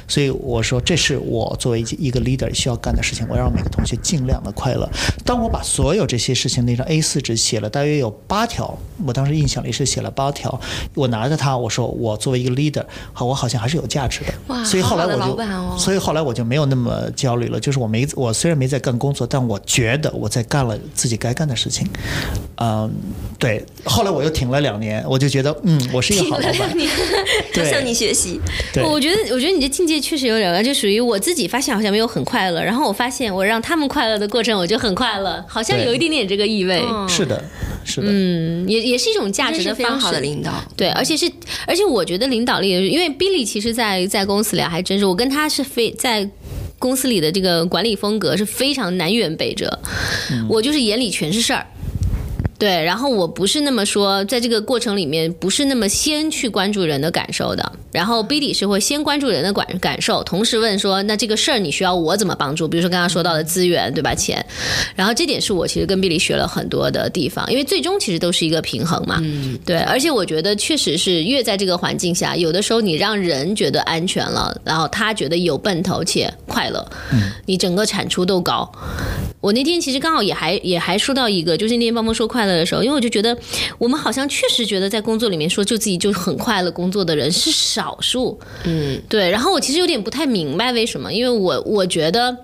[0.06, 4.90] 所以我说这是我作为一个 leader 需要干的事情，我要让每个同学尽量的快乐。
[5.24, 10.60] 当我把所有这些事情那张 A 四纸写了大约有八条，我当时印象里是写了八条，
[10.94, 14.34] 我拿着它，我说我作为一个 leader，好，我好像还是有价值的。
[14.48, 16.81] 哇，所以后来我就，所以后来我就没有那么。
[16.82, 21.88] 那么焦虑了，就是我没我虽然没在干工作，但我觉得我在干了自己该干的事情。
[22.58, 22.92] 嗯，
[23.38, 23.64] 对。
[23.84, 26.76] 后来我又停了两年，我就觉得，嗯，我是一个好老板。
[27.54, 28.42] 对，向你学习。
[28.74, 36.82] 对，我觉得，我觉得你这境界确实有点高，就属于我自己发现好像没有很快乐，然后我发现我让他们快乐的过程，我就很快乐，好像有一点点这个意味。
[37.08, 37.44] 是的，
[37.86, 38.08] 是的。
[38.10, 40.12] 嗯，也也是一种价值的方式。
[40.12, 40.52] 的领导。
[40.76, 41.32] 对，而且是，
[41.68, 46.28] 而且我觉得领导力，因为 Billy 其实，在在公司里还真是，我跟他是非在。
[46.82, 49.80] 公司里的这个管理风格是非常南辕北辙，
[50.50, 51.68] 我就是眼里全是事儿。
[52.62, 57.72] 对，然后我不是那么说，在这个过程里面不是那么先去关注人的感受的。
[57.92, 62.68] 然后 Billy 是会先关注人的感感受，同时问说，那这个事儿你需要我怎么帮助？
[62.68, 64.14] 比如说刚刚说到的资源，对吧？
[64.14, 64.46] 钱。
[64.96, 69.20] 然后这点是我其实跟 Billy 学了很多的地方，因为最终其实都是一个平衡嘛。
[69.24, 69.58] 嗯。
[69.66, 78.72] 对，而且我觉得确实是越在这个环境下，有的时候你让人觉得安全了，然后他觉得有奔头且快乐，嗯，你整个产出都高。
[79.42, 83.38] 我那天其实刚好也还也还说到一个，就是那天帮帮说快乐的时候，因为我就觉得
[83.78, 89.30] 我们好像确实觉得在工作里面说就自己就很快乐工作的人是少数，嗯，对。
[89.30, 92.36] 然后我其实有点不太明白为什么，因为我我觉得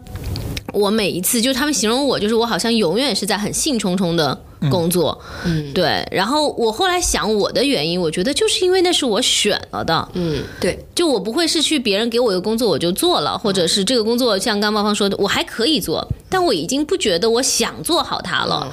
[0.74, 4.40] 我每一次就是他们形容我，就是我好像永远是在很兴冲冲的
[4.70, 6.08] 工作，嗯，对。
[6.12, 10.84] 然后我后来想我的原因，我觉得就是因为那是我选了的，嗯，对。
[10.96, 18.72] 就我不会是去别人给我一个工作我就做了，或者是这个工作像刚刚芳说的，我还可以做，但我已经不觉得我想做好它了，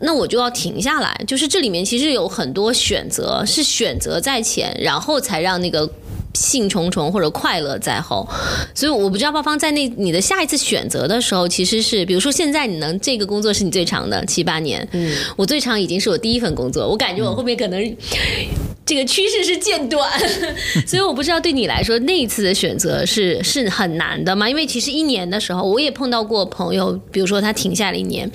[0.00, 1.14] 那我就要停下来。
[1.26, 5.88] 就是这里面其实有很多选择，是选择在前，然后才让那个。
[6.34, 8.28] 兴冲冲或者快乐在后，
[8.74, 17.96] 所以我不知道鲍方在那你的下一次选择的时候，其实是比如说现在你能这个工作是你最长的七八年，嗯，我最长已经是我第一份工作，我感觉我后面可能
[18.84, 20.10] 这个趋势是渐短，
[20.86, 24.48] 所以我不知道对你来说那一次的选择是是很难的吗？
[24.48, 28.30] 因为其实一年的时候，我也碰到过朋友，比如说他停下了一年，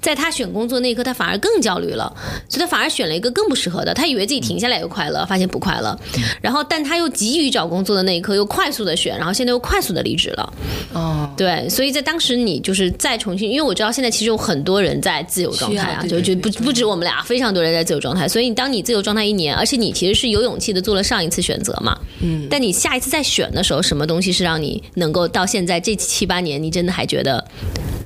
[0.00, 2.12] 在他选工作那一刻，他反而更焦虑了，
[2.48, 5.96] 所以他反而选了一个更不适合的，他以为自己停下来又快乐，发现不快乐，
[6.40, 10.52] 然后但他又急于找工作的那一刻又快速的选，然后现在又快速的离职了。
[10.92, 18.28] 哦，对，所以在当时你就是再重新，因为我知道现在其实有很多人在自由状态啊，就就不不止我们俩，非常多人在自由状态。
[18.28, 27.44] 所以当你自由状态一年，而且你其实是有勇气的做了上一次选择嘛，嗯，但你下一次再选的时候，什么东西是让你能够到现在这七八年，你真的还觉得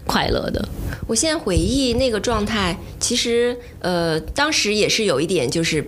[0.06, 0.68] 快乐的？
[1.06, 5.84] 我现在回忆那个状态，其实呃，当时也是有一点就是。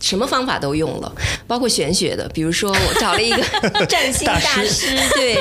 [0.00, 1.12] 什么方法都用了，
[1.46, 3.42] 包括玄学的，比如说我找了一个
[3.88, 5.36] 占星大师，对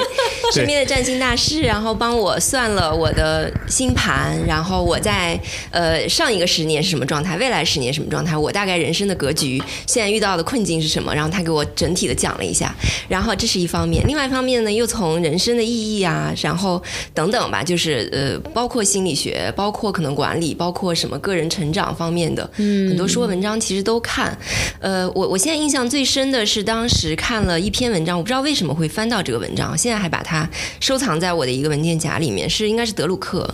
[0.54, 5.39] 身边的占星大师，然后帮我算了我的星盘，然后我在
[5.72, 12.74] 呃上一个十年是什么状态，未来十年什么状态，我大概人生的格局，现在遇到的困境是什么，然后他给我整体的讲了一下，
[13.10, 16.82] 然后这是一方面，另外一方面呢，又从人生的意义啊，然后
[17.13, 24.36] 等等吧，就是呃，包括心理学，包括可能管理，包括什么个人成长方面的，嗯很多书文章其实都看。
[24.79, 33.47] 呃，我我现在印象最深的是当时看了一篇文章，我不知道为什么会翻到这个文章，现在还把它收藏在我的一个文件夹里面，是应该是德鲁克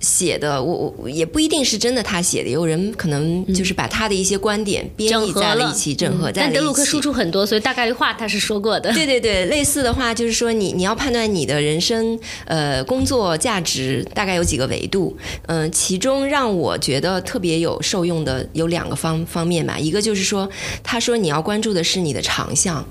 [0.00, 6.52] 写的，我我也不一定是真的他写的，有人可能就是把他的一些观点编译在了一起，整合在了一起。
[6.52, 8.92] 但德鲁克输出很多，所以大概率话他是说过的。
[8.92, 20.46] 对对对，类似的话就是说你你要判断你的人生呃工作价值大概有几个维度，嗯、其中让我觉得特别有受用的有两个方方面吧，一个就是就是说
[20.82, 22.84] 他说你要关注的是你的长项，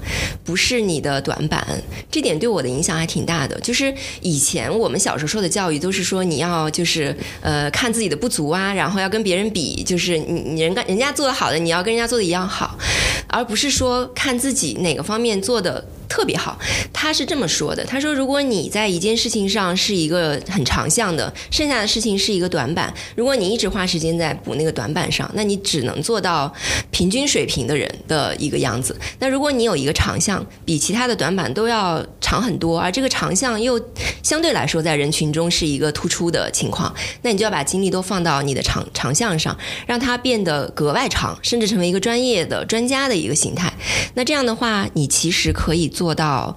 [0.44, 1.64] 不是你的短板，
[2.10, 3.60] 这点对我的影响还挺大的。
[3.60, 12.76] 就是以前我们小时候受的教育都是说你要就是呃看自己的不足啊，然后要跟别人比，就是你你人家人家做的好的，你要跟人家做的一样好，
[13.28, 16.60] 而不是说看自己哪个方面做的特别好。
[16.92, 26.54] 他是这么说的：他说，如果你在一件事情上是一个很长项的，剩下的事情是一个短板，如果你一直花时间在补那个短板上，那你只能做到
[26.92, 29.00] 平均水平的人的一个样子。
[29.20, 33.80] 那如果你有一个长项，比其他的短板都要长很多，而这个长项又
[34.22, 43.72] 相对来说在人群中是一个突出的情况，那你就要把精力都放到你的长长项上，让它变得格外长，甚至成为一个专业的专家的一个形态。
[44.16, 46.56] 那这样的话，你其实可以到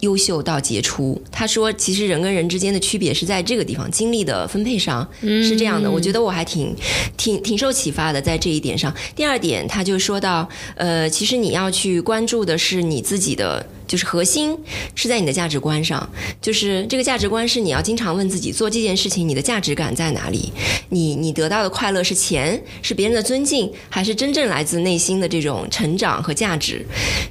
[0.00, 1.20] 优秀到杰出。
[1.32, 5.90] 他说，其实人跟人之间的区别是在这个地方，精力的分配上是这样的。
[5.90, 6.72] 我觉得我还挺
[7.16, 8.94] 挺挺受启发的，在这一点上。
[9.16, 13.66] 第二点，他就说到，呃，其实你要去关注的是你自己的。
[13.88, 14.56] 就是核心
[14.94, 16.08] 是在你的价值观上，
[16.40, 20.52] 就是这个价值观是你要经常问自己，做这件事情你的价值感在哪里？
[20.90, 26.84] 你你得到的快乐是钱，是别人的尊敬，还是真正来自内心的这种成长和价值？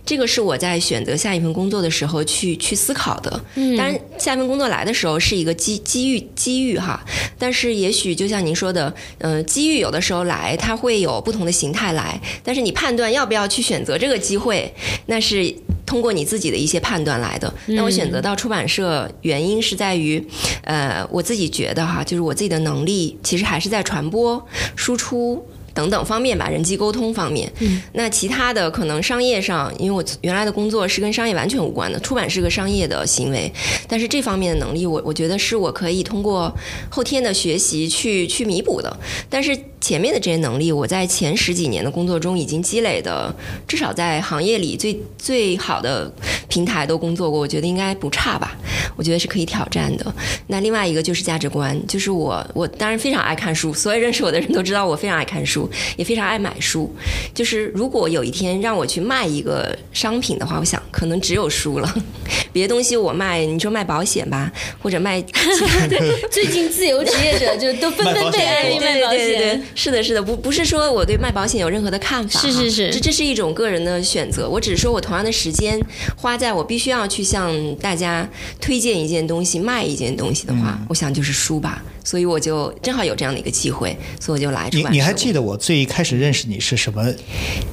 [0.04, 3.30] 这个是我在选择下一份工作的时候去去思考的。
[3.56, 7.06] 当然，下一份工作来的时候是一个机机遇机遇哈，
[7.38, 14.74] 但是也许就像您说的，嗯、机遇有的时候来，它会有不同的形态来，但是你判断要不要去选择这个机会，
[15.06, 15.56] 那是。
[15.88, 17.54] 通过你自己的一些判断来的。
[17.68, 20.26] 那我选择到出版社，原因是在于，
[20.64, 24.46] 呃，我自己觉得哈，就是我自己的能力其实还是在传播、
[24.76, 25.46] 输出。
[25.78, 27.52] 等等方面吧，人际沟通方面。
[27.60, 33.54] 嗯，那其他的可能商业上，因为我原来的工作是跟商业完全无关的，出版是个商业的行为，
[33.88, 36.52] 但是这方面的能力，我我觉得是我可以通过
[36.90, 38.98] 后天的学习去去弥补的。
[39.30, 43.32] 但是前面的这些能力，我在前十几年的工作中已经积累的，
[43.68, 46.12] 至少在行业里最最好的
[46.50, 48.58] 平台都工作过，我觉得应该不差吧。
[48.96, 50.14] 我觉得是可以挑战的。
[50.48, 56.94] 那另外一个就是价值观，就是我我当然非常爱看书，所有认识我的人都知道我非常爱看书，也非常爱买书。
[57.34, 61.96] 就是如果有一天让我去卖一个商品的话，我想可能只有书了，
[62.52, 64.52] 别的东西我卖，你说卖保险吧，
[64.82, 65.98] 或者卖 其他的。
[66.32, 74.50] 最近自由职业者就都纷纷被安利卖保对对对险。，是的，是的，不不是说我对卖保险有任何的看法，是是是这这是一种个人的选择。
[74.50, 75.80] 我只是说我同样的时间
[76.16, 78.28] 花在我必须要去向大家
[78.60, 81.84] 推荐一件东西、卖一件东西的话，我想就是书吧。
[82.08, 84.94] 所以我就正好有这样的一个机会，所以我就来出版。
[84.94, 87.04] 你你还记得我最一开始认识你是什么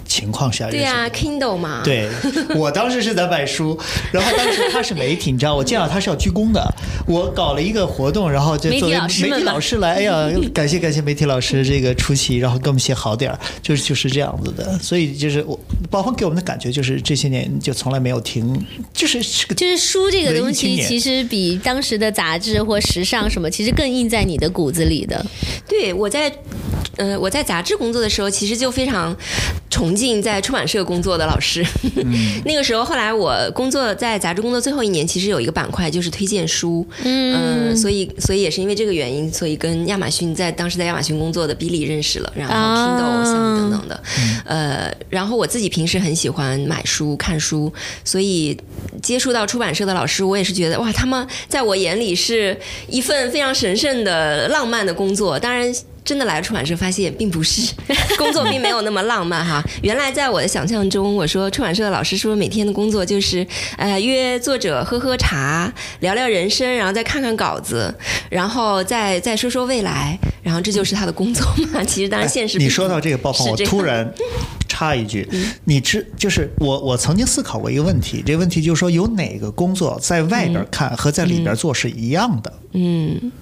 [0.08, 0.82] 情况下认识你？
[0.82, 2.10] 对呀、k i n d l e 嘛，对，
[2.56, 3.78] 我当时是在卖书，
[4.10, 6.60] 然后当时他是媒体，你知道，我见到他是要鞠躬的。
[7.06, 14.76] 我搞了一个活动，然后就媒体作为媒体老师来，哎呀，感谢感谢媒体老师这个出席，然后给我们写好点儿，就是就是这样子的。
[14.80, 15.56] 所以就是我，
[15.88, 18.58] 包括给我们的感觉就是这些年就从来没有停，
[18.92, 25.24] 就是是个就是书这个东西，其实比当时的杂志或时尚什么，其实更印在你的骨子里的。
[25.68, 26.34] 对，我在
[26.96, 29.16] 呃我在杂志工作的时候，其实就非常
[29.70, 31.64] 崇敬在出版社工作的老师。
[32.44, 36.86] 那个时候，后来我工作在杂志工作最后一年，其实有一个板块就是推荐书。
[37.04, 44.02] 嗯、所以所以也是因为这个原因，所以跟亚马逊在当时在亚马逊工作的比利认识了，然后啊 Kindle 像等等的。
[44.44, 47.72] 呃，然后我自己平时很喜欢买书、看书，
[48.04, 48.56] 所以
[49.02, 52.56] 接触到出版社的老师，我也是觉得哇，他们在我眼里是
[52.88, 55.38] 一份非常神圣的、浪漫的工作。
[55.38, 55.74] 当然。
[56.04, 57.72] 真的来了出版社，发现并不是
[58.18, 59.62] 工作，并没有那么浪漫哈。
[59.82, 63.46] 原来在我的想象中，我说出版社的老师说每天的工作就是，
[63.78, 67.92] 呃，约作者喝喝茶，聊聊人生，然后再看看稿子，
[68.28, 71.82] 然后再再说说未来，然后这就是他的工作嘛。
[71.82, 74.12] 其实当然现实哎你说到这个爆棚，我突然
[74.84, 75.26] 插一句，
[75.64, 82.52] 你知就是我我曾经思考过一个问题，这个问题就是说有哪个工作在外边看和在里边做是一样的？
[82.76, 83.32] 嗯，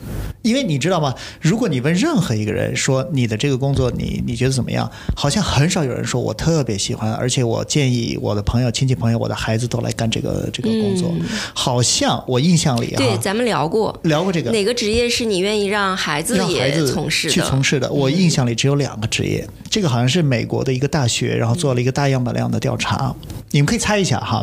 [0.43, 1.15] 因为你知道吗？
[1.41, 11.11] 如果你问任何一个人说你的这个工作你你觉得怎么样，好像很少有人说我特别喜欢，而且我建议我的朋友、亲戚朋友、我的孩子都来干这个这个工作。
[11.55, 13.99] 好像我印象里啊对，咱们聊过。
[14.05, 14.51] 聊过这个。
[14.51, 23.15] 哪个职业是你愿意让孩子也让孩子从事去从事的，我印象里只有两个职业，这个好像是美国的一个大学，然后做了一个大样本量的调查，
[23.51, 24.43] 你们可以猜一下哈。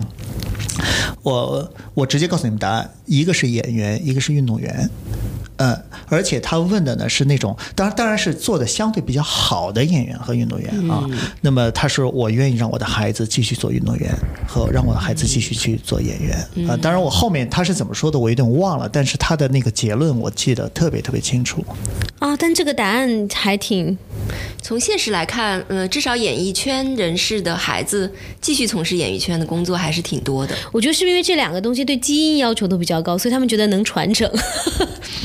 [1.24, 4.90] 我我直接告诉你们答案，一个是演员，一个是运动员。
[5.58, 5.78] 嗯，
[6.08, 11.04] 而且他问的呢是那种，当然当然是做的相对比较好的演员和运动员啊。
[11.10, 14.10] 嗯那么他说我愿意让我的孩子继续做运动员，
[14.48, 16.80] 和让我的孩子继续去做演员嗯啊。
[16.82, 21.62] 当然我后面他是怎么说的我有点忘了，但是他的那个结论我记得特别特别清楚。
[22.20, 23.98] 啊，但这个答案还挺
[24.62, 30.56] 从现实来看，呃，至少演艺圈人士的孩子继续从事演艺圈的工作还是挺多的。
[30.72, 34.30] 我觉得是因为这两个东西对基因要求都比较高，所以他们觉得能传承，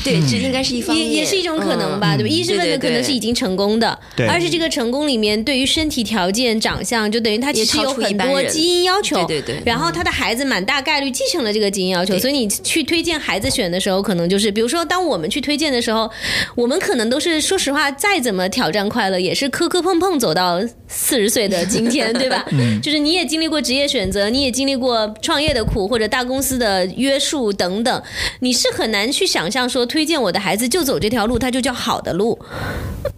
[0.03, 2.29] 对，这应该是一方也面，也是一种可能吧，嗯对吧？
[2.29, 4.25] 一是问的可能是已经成功的，对。
[4.25, 9.61] 而是这个成功里面对于身体条件、长相，就等于他其实有很多基因要求，对对对。
[9.63, 16.09] 然后他的孩子蛮大概率继承了这个基因要求，所以你去推荐孩子选的时候，可能就是比如说，当我们去推荐的时候，
[16.55, 22.45] 我们可能都是说实话，再怎么挑战快乐，也是磕磕碰碰走到四十岁的今天， 对吧？
[22.81, 28.03] 就是你也经历过职业选择，你也经历过创业的苦或者大公司的约束等等，
[28.39, 32.39] 你是很难去想象说推荐我的孩子就走这条路，它就叫好的路。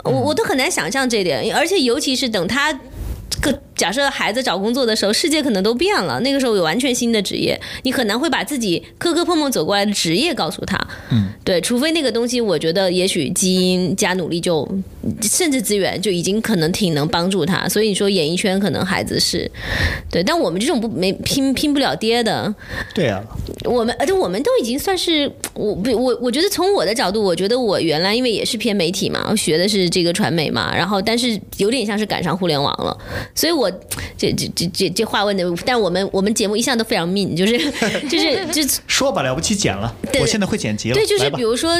[0.04, 2.80] 我我都很难想象这点，而且尤其是等他。
[3.40, 10.76] 个假设孩子找工作的时候，世界可能都变了，那个时候有完全新的职业，你很难会把自己磕磕碰碰走过来的职业告诉他。
[11.12, 14.68] 嗯，对，除非那个东西，我觉得也许基因加努力就，
[15.22, 17.70] 甚至资源就已经可能挺能帮助他。
[17.70, 19.50] 所以你说演艺圈可能孩子是，
[20.10, 22.54] 对，但我们这种不没拼拼不了爹的，
[22.94, 23.24] 对啊，
[23.64, 32.98] 我们，而且我们都已经算是我不我我觉得从我的角度，我觉得我原来因为也是偏媒体嘛，我学的是这个传媒嘛，然后但是有点像是赶上互联网了，
[33.36, 33.67] 所以我
[34.18, 37.58] 这这这这这话问的，但我们我们节目一向都非常命，就是
[38.10, 40.96] 就是就 说吧，了不起剪了，我现在会剪辑了。
[40.96, 41.72] 对，就是比如说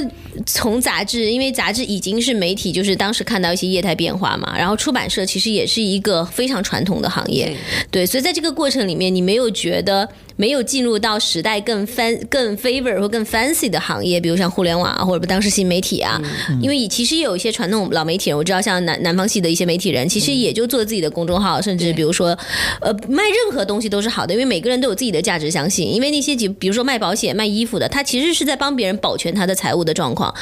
[0.46, 7.56] 从杂志，因为杂志已经是媒体，就是当时看到一些业态变化嘛，然后出版社其实也是一个非常传统的行业，
[7.90, 10.08] 对，所以在这个过程里面，你没有觉得
[10.38, 16.22] 没有进入到时代更 fan 更 favor 或更 fancy 的行业，比如像互联网啊，或者当时新媒体啊，
[16.62, 22.38] 因为其实也有一些传统老媒体人，我知道像南南方系的一些媒体人，其实也就做自己的公众号，甚至比如说
[22.80, 30.34] 呃卖任何东西都是好的，因为每个人都有自己的价值相信，因为那些几比如说卖保险、卖衣服的，他其实是在帮别人保全他的财务的状况、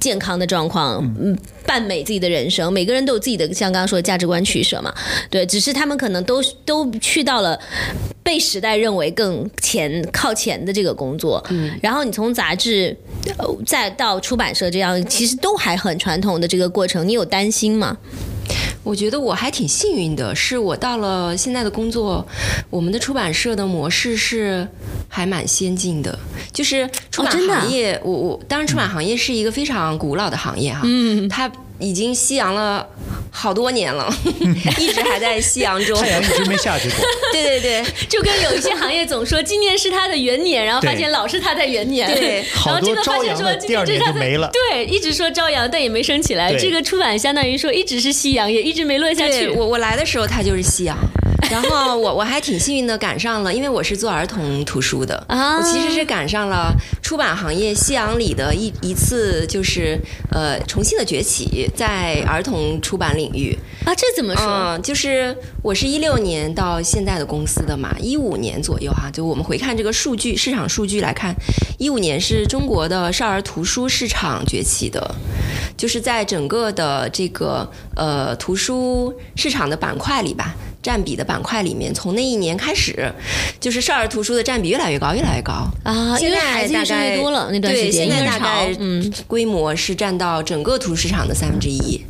[0.00, 4.92] 健康的状况，嗯，扮美自己的人生，每个人都有自己的像刚刚说的价值观取舍嘛，
[5.30, 7.58] 对，只是他们可能都都去到了。
[8.22, 12.96] 被时代认为更前靠前的这个工作，嗯，然后你从杂志，
[13.38, 17.96] 呃，再到出版社这样，其实都还很传统的这个过程，你有担心吗？
[18.84, 22.24] 我觉得我还挺幸运的，是我到了现在的工作，
[22.70, 24.66] 我们的出版社的模式是
[25.08, 26.16] 还蛮先进的，
[26.52, 31.50] 就是出版行业，我我当然出版行业是一个非常古老的行业哈，嗯，它。
[31.78, 32.86] 已经夕阳了
[33.30, 34.12] 好多年了，
[34.78, 35.98] 一直还在夕阳中。
[35.98, 36.98] 太阳一直没下去过。
[37.32, 42.08] 对对对，就跟有一些行业总说今年是它的元年，然后发现老是它在元年。
[42.12, 44.50] 对，然后这个发现说第二年就没了。
[44.72, 46.54] 对，一直说朝阳，但也没升起来。
[46.56, 49.48] 这个出版相当于说一直是夕阳，也一直没落下去。
[49.48, 50.96] 我我来的时候它就是夕阳。
[51.50, 59.98] 然后我我还挺幸运的赶上了，因为我是做儿童图书的，啊我其实是赶上了出版行业夕阳里的一一次，就是
[60.32, 64.44] 呃重新的崛起，在儿童出版领域啊，这怎么说？
[64.46, 71.34] 嗯，就是我是一六年到现在的公司的嘛，一五年左右哈，就我们回看这个数据，市场数据来看，
[71.78, 75.14] 一五年是中国的少儿图书市场崛起的，
[75.76, 80.54] 就是在整个的这个呃图书市场的板块里吧。
[80.86, 83.12] 占比的板块里面，从那一年开始，
[83.58, 86.16] 就是少儿图书的占比越来越高，越来越高啊！
[86.16, 92.00] 现在大概多了那段时间，现在大概嗯规模是占到整个图书市场的三分之一，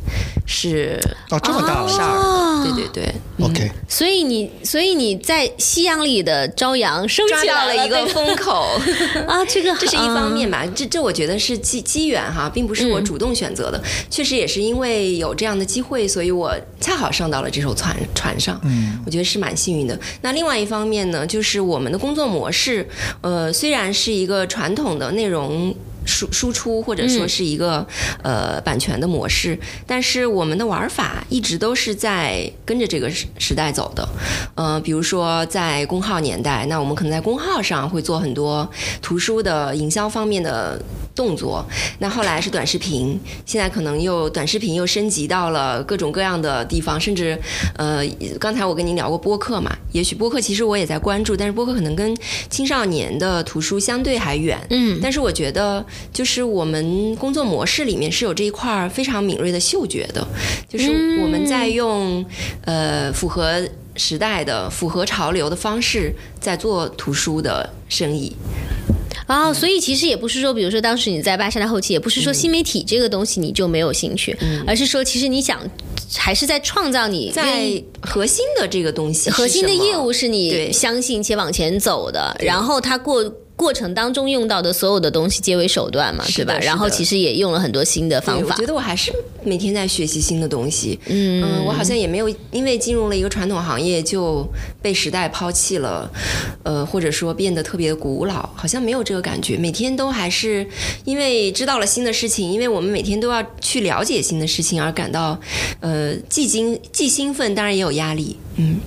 [0.49, 0.97] 是
[1.29, 3.13] 哦这么大了，少儿对对对
[3.45, 3.69] ，OK。
[3.87, 8.79] 所以你所以你在夕阳里的朝阳升起到了一个风口。
[9.27, 18.59] 啊，这个这是一方面吧，这这我觉得是机机缘哈，并不是我主动选择的，确实也是因为有这样的机会，所以我恰好上到了这艘船船上。
[18.63, 19.99] 嗯，我觉得是蛮幸运的。
[20.21, 22.87] 那另外一方面呢，就是我们的工作模式，
[23.21, 25.75] 呃，虽然是一个传统的内容
[26.07, 27.85] 输输出，或者说是一个
[28.23, 34.07] 呃版权的模式，但是我们的玩法一直都是在跟着这个时时代走的。
[34.55, 38.67] 呃，比如说在公号年代，那我们可能在公号上会做很多
[39.01, 40.81] 图书的营销方面的。
[41.17, 41.65] 动作，
[41.97, 47.35] 那后来是短视频，现在可能又短视频又升级到了各种各样的地方，甚至，
[47.75, 48.05] 呃，
[48.39, 52.15] 刚才我跟您聊过播客嘛，也许播客其实我也在关注，但是播客可能跟
[52.51, 55.83] 青少年的图书相对还远，嗯，但是我觉得
[56.13, 60.27] 就是我们工作模式里面是有这一块非常敏锐的嗅觉的，
[60.67, 60.89] 就是
[61.21, 62.25] 我们在用
[62.65, 63.61] 呃符合
[63.95, 68.35] 时代的、符合潮流的方式在做图书的生意。
[69.27, 75.59] 哦，所以其实也不是说，比如说当时你在巴沙的后期，也不是说新媒体这个东西你就没有兴趣，而是说其实你想
[76.15, 83.31] 还是在创造你在核心的这个东西，核心的业务是你相信且往前走的，然后它过。
[83.57, 86.57] 过程当中用到的所有的东西皆为手段嘛，对吧？
[86.59, 88.55] 然后其实也用了很多新的方法。
[88.55, 89.11] 我觉得我还是
[89.43, 90.99] 每天在学习新的东西。
[91.07, 94.47] 嗯，我好像也没有因为进入了一个传统行业就
[94.79, 96.09] 被时代抛弃了，
[96.61, 99.57] 呃，或者说变得特别古老，好像没有这个感觉。
[99.57, 100.65] 每天都还是
[101.03, 105.39] 因为知道了新的事情，因为我们每天都要去了解新的事情而感到，
[105.79, 108.37] 呃，既惊既兴奋，当然也有压力。
[108.57, 108.77] 嗯，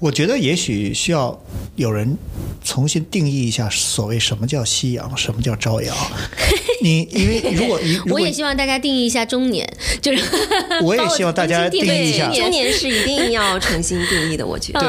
[0.00, 1.40] 我觉得也许需要
[1.76, 2.18] 有人。
[2.64, 5.94] 重新定义一下所谓什么叫夕阳，什么叫朝阳。
[6.82, 9.68] 你因为如果 你我也希望大家定义一下中年，
[10.00, 10.22] 就是
[10.82, 14.46] 我也希望大家定义一下中年是一定要重新定义的。
[14.46, 14.88] 我觉得对，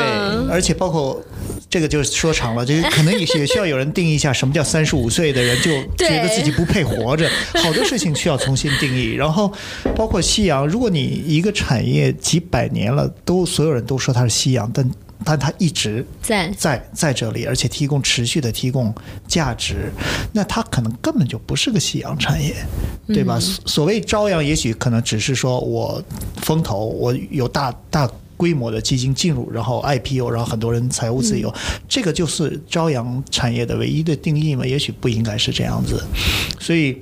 [0.52, 1.22] 而且包括
[1.70, 7.30] 这个就说长了，就是可能也也需要有人定义一下什么叫三十五岁的人就觉得自己不配活着。
[7.56, 9.14] 好多事情需要重新定义。
[9.14, 9.52] 然后
[9.96, 14.90] 包括夕阳，如果你一个产业几百年了，都所有人都说它是夕阳，但
[15.26, 18.94] 但它一直在在在这里，而且提供持续的提供
[19.28, 19.92] 价值，
[20.32, 22.56] 那它可能根本就不是个夕阳产业，
[23.08, 23.40] 对吧？
[23.66, 26.04] 所谓朝阳，也许可能只是说我
[26.42, 31.54] 风投，我有大大规模的基金进入，然后 IPO，然后很多人财务自由，
[31.88, 34.66] 这个就是朝阳产业的唯一的定义吗？
[34.66, 36.04] 也许不应该是这样子，
[36.60, 37.02] 所以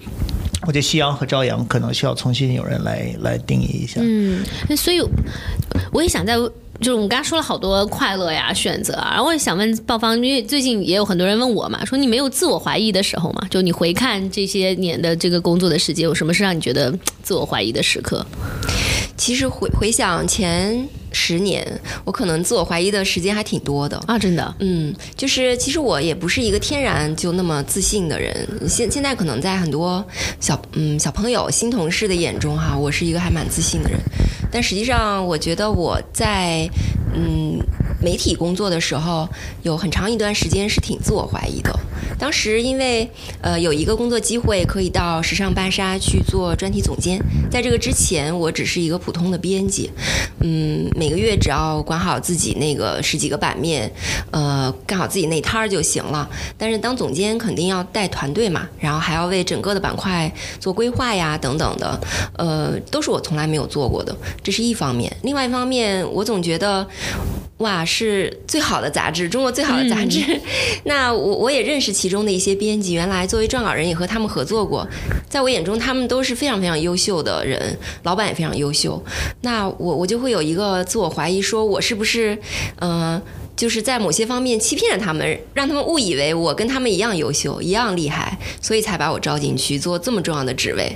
[0.61, 3.99] 我觉得夕阳和朝阳可能需要重新有人来来定义一下。
[4.03, 4.45] 嗯，
[4.77, 5.01] 所以
[5.91, 6.35] 我也想在。
[6.79, 13.47] 就是我们刚刚说了好多快乐呀、选择啊，然后我也想问鲍方，因为最近也有很多人问我嘛，说你没有自我怀疑的时候嘛？
[13.49, 16.91] 就你回看这些年的这个工作的时间，有什么是让你觉得
[17.21, 18.25] 自我怀疑的时刻？
[19.15, 21.63] 其实回回想前十年，
[22.03, 23.95] 我可能自我怀疑的时间还挺多的。
[24.07, 28.35] 啊，真的，嗯，就是其实我也不是一个天然就那么自信的人。
[28.67, 30.03] 现现在可能在很多
[30.39, 33.99] 小嗯小朋友、新同事的眼中哈，我是一个还蛮自信的人。
[34.51, 36.69] 但实际上，我觉得我在
[37.13, 37.59] 嗯
[38.01, 39.27] 媒体工作的时候，
[39.63, 41.71] 有很长一段时间是挺自我怀疑的。
[42.19, 43.09] 当时因为
[43.41, 49.89] 呃有一个工作机会可以到时尚芭莎去做专题总监，在这个之前我只是一个普通的编辑，
[50.41, 53.91] 嗯，每个月只要管好自己那个十几个版面，
[54.31, 56.29] 呃，干好自己那摊儿就行了。
[56.57, 61.99] 但是当总监肯定要带团队嘛，然后还要为整个的板块做规划呀等等的，
[62.37, 65.11] 呃，都是我从来没有做过的，这是一方面。
[65.23, 66.87] 另外一方面，我总觉得。
[67.57, 70.19] 哇，是最好的杂志，中国最好的杂志。
[70.85, 74.87] 那我我也认识其中的一些编辑，原来作为撰稿人也和他们合作过。
[75.29, 78.99] 在我眼中，他们都是非常非常优秀的人，老板也非常优秀。
[79.41, 82.35] 那我我就会有一个自我怀疑，说我是不是
[82.79, 83.21] 嗯、
[83.55, 90.91] 就是在某些方面欺骗了他们，让他们误以为我跟他们一样优秀，一样厉害，所以才把我招进去做这么重要的职位。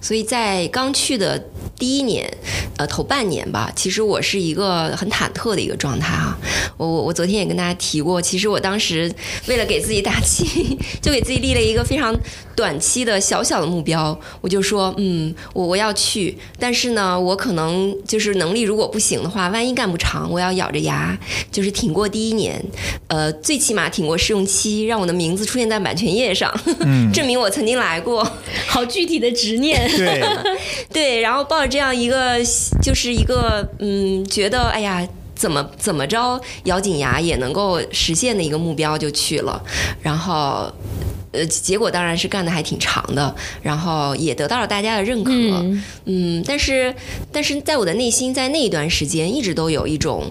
[0.00, 1.40] 所以在刚去的
[1.78, 2.28] 第一年，
[2.76, 6.36] 呃，头半年吧，其实我是一个很忐忑的一个状态啊。
[6.76, 9.12] 我我我昨天也跟大家提过，其实我当时
[9.46, 12.14] 为了给自己打气， 就给自己立了一个非常
[12.56, 21.16] 短期的小小的目标，我就说，嗯，我我要去，但是呢，我可能就是能力如果不行的话，万一干不长，我要咬着牙，
[21.52, 22.60] 就是挺过第一年，
[23.06, 26.52] 呃，最起码挺过试用期，让我的名字出现在版权页上，
[27.14, 28.28] 证明我曾经来过。
[28.66, 29.88] 好具体的执念。
[29.96, 30.22] 对，
[30.92, 32.38] 对，然后抱着这样一个，
[32.82, 35.06] 就是一个嗯，觉得哎呀。
[35.38, 39.62] 怎么怎么着，咬紧牙也能够实现的一个目标就去了，
[40.02, 40.68] 然后，
[41.30, 46.92] 呃，结果当然是干的还挺长的，然后也得到了大家的认可，嗯嗯，但是
[47.30, 50.28] 但是在我的内心，在那一段时间一直都有一种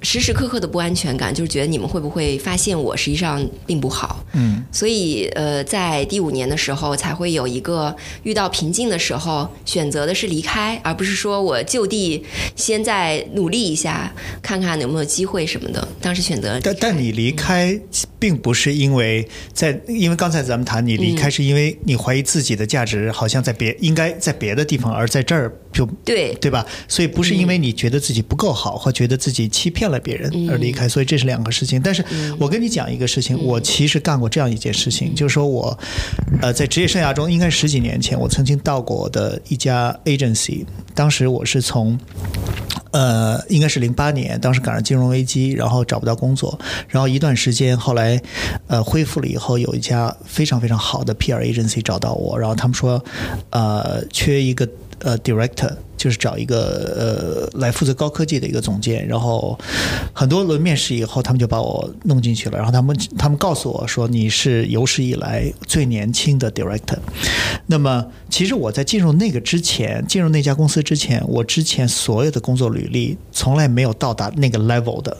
[0.00, 12.24] 时时刻刻的不安全感，就是觉得你们会不会发现我实际上并不好，嗯，所以呃，在第五年的时候才会有一个遇到瓶颈的时候，选择的是离开，而不是说我就地
[12.54, 15.86] 先再努力一下，看看有没有机会什么的。
[16.00, 17.78] 当时选择但但你离开
[18.18, 26.66] 并不是因为在，因为刚才咱们谈你离开是因为你怀疑自己的价值好像在别应该在别的地方，而在这儿就对对吧？
[26.88, 31.80] 所以不是因为你觉得自己不够好，或觉得自己欺骗了别人而离开，所以这是两个事情。
[31.80, 32.04] 但是
[32.36, 35.78] 我跟你讲一个事情，我其实干过这样一件事情，就是说我
[36.42, 40.66] 呃在职业生涯中，应该十几年前，我曾经到过的一家 agency，
[40.96, 41.96] 当时我是从。
[42.90, 46.58] 呃，应该是零八年，当时赶上金融危机，然后找不到工作，
[46.88, 48.18] 然后一段时间，后来
[48.66, 53.04] 呃恢复了以后，有一家非常非常好的 PR agency 找到我，然后他们说，
[53.50, 54.66] 呃，缺一个
[55.00, 59.58] 呃 director，就是找一个呃来负责高科技的一个总监，然后
[60.14, 66.98] 很多轮面试以后，他们就把我弄进去了，然后他们他们告诉我说你是有史以来最年轻的 director。
[67.66, 75.14] 那么其实我在进入那个之前，进入那家公司之前，我之前所有的工作履历从来没有到达那个 level 的。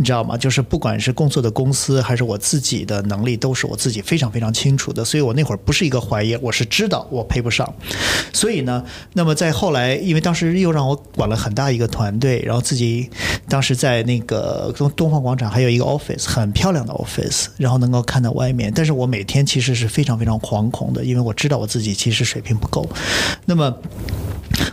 [0.00, 0.36] 你知道吗？
[0.36, 5.04] 就是不管是工作的公司还是我自己的能力，都是我自己非常非常清楚的。
[5.04, 7.74] 所以我那会儿不是一个怀疑，我是知道我配不上。
[8.32, 13.08] 所以呢，那么在后来，因为当时又让我管了很大一个团队，然后自己
[13.48, 18.72] 当时在那个东东方广场还有一个 office，很漂亮的 office，然后能够看到外面。
[18.74, 22.88] 但是我每天其实是非常非常惶恐的，因为我知道我自己其实水平不够。
[23.44, 23.74] 那么。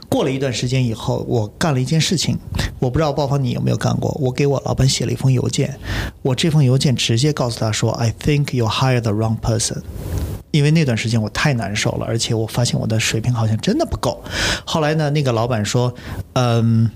[0.08, 2.38] 过了一段时间以后，我干了一件事情，
[2.80, 4.18] 我不知道鲍方你有没有干过。
[4.22, 5.78] 我给我老板写了一封邮件，
[6.22, 9.82] 我这封邮件直接告诉他说：“I think you hire the wrong person。”
[10.56, 14.24] 因为那段时间我太难受了，而且我发现我的水平好像真的不够。
[14.64, 15.94] 后来呢，那个老板说
[16.32, 16.90] ：“嗯，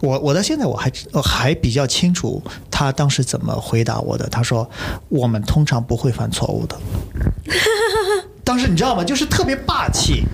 [0.00, 4.28] 我我到现在我还我还比较清楚他当时怎么回答我的。
[4.28, 4.68] 他说：
[5.08, 6.76] 我们通常不会犯错误的。
[8.42, 9.04] 当时你知道吗？
[9.04, 10.24] 就是特别霸气。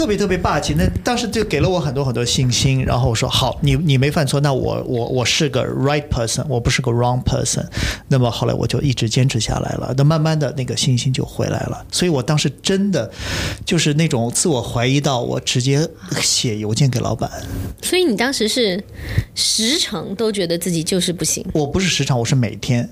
[0.00, 2.82] 特别特别霸气，那当时就给了我很多很多信心。
[2.82, 7.62] 然后我说好，你你没犯错，那我我我是个 right person，我不是个 wrong person。
[8.08, 11.84] 那么后来我就一直坚持下来了，那慢慢的那个信心就回来了。
[11.92, 13.10] 所以我当时真的
[13.66, 15.86] 就是那种自我怀疑到我直接
[16.22, 17.30] 写邮件给老板。
[17.82, 18.82] 所以你当时是
[19.34, 22.88] 时常都觉得自己就是不行，我不是时常，我是每天。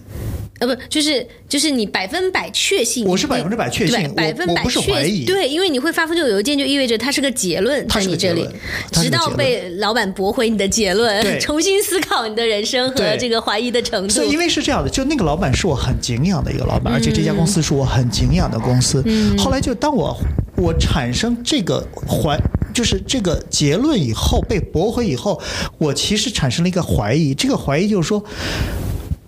[0.59, 8.47] 呃，不，就是就是你百分百确信，我是百分之百确信百分百不是确怀疑对，因为你会发封这个邮件，就意味着它是个结论在你这里
[8.93, 14.31] 直到被老板驳回你的结论，重新思考你的人生和这个怀疑的程度所以，。
[14.31, 19.05] 因为是这样的，就那个老板是我很敬仰的一个老嗯板，而且这家公司是我很敬仰的公司。
[19.39, 20.17] 后来就当我
[20.57, 22.37] 我产生这个怀，
[22.75, 25.41] 就是这个结论以后被驳回以后，
[25.79, 28.23] 我其实产生了一个怀疑，这个怀疑就是说，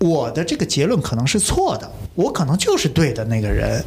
[0.00, 3.84] 我的这个结论可能是错的，我可能就是对的那个人，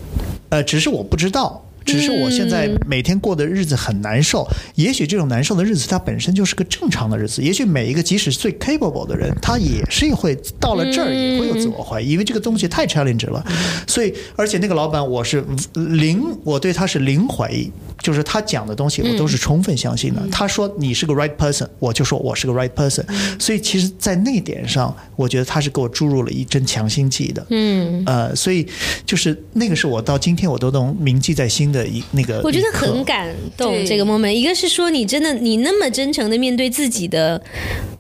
[0.50, 1.64] 呃，只是我不知道。
[1.86, 7.42] 只是我现在每天过的日子很难受，也许这种难受的日子它本身就是个正常的日子。
[7.42, 13.44] 也许每一个即使最 capable 的人，他也是会到了这儿也会有自我怀疑，因为这个东西太 challenge 了。
[13.88, 17.70] 所以，而且那个老板我是零，我对他是零怀疑，
[18.02, 20.22] 就是他讲的东西我都是充分相信的。
[20.32, 23.04] 他说你是个 right person，我就说我是个 right person。
[23.40, 27.46] 所以，其实，在那点上，我觉得他是给我注入了一针强心剂的。
[27.50, 28.68] 嗯，呃，所以
[29.06, 31.73] 就是那个是我到今天我都能铭记在心。
[31.74, 33.84] 的一那个，我觉得很感动。
[33.86, 37.42] 这个 moment，一个是说你真的你那么真诚的面对自己的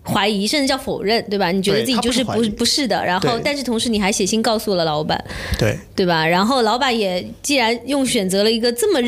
[0.03, 1.51] 怀疑，甚至叫否认，对吧？
[1.51, 5.21] 你觉得自己就是不不是的，然后但是同时你还写信告诉了老板，
[5.57, 6.26] 对对吧？
[6.26, 9.01] 然后老板也既然用选择了一个这么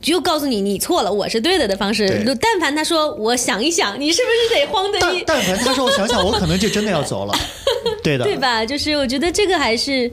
[0.00, 2.08] 就告诉你你错了，我是对的的方式，
[2.40, 5.22] 但凡他说我想一想，你是不是得慌的一？
[5.26, 7.34] 但凡他说我想想，我可能就真的要走了，
[8.02, 8.64] 对的，对吧？
[8.64, 10.10] 就是我觉得这个还是。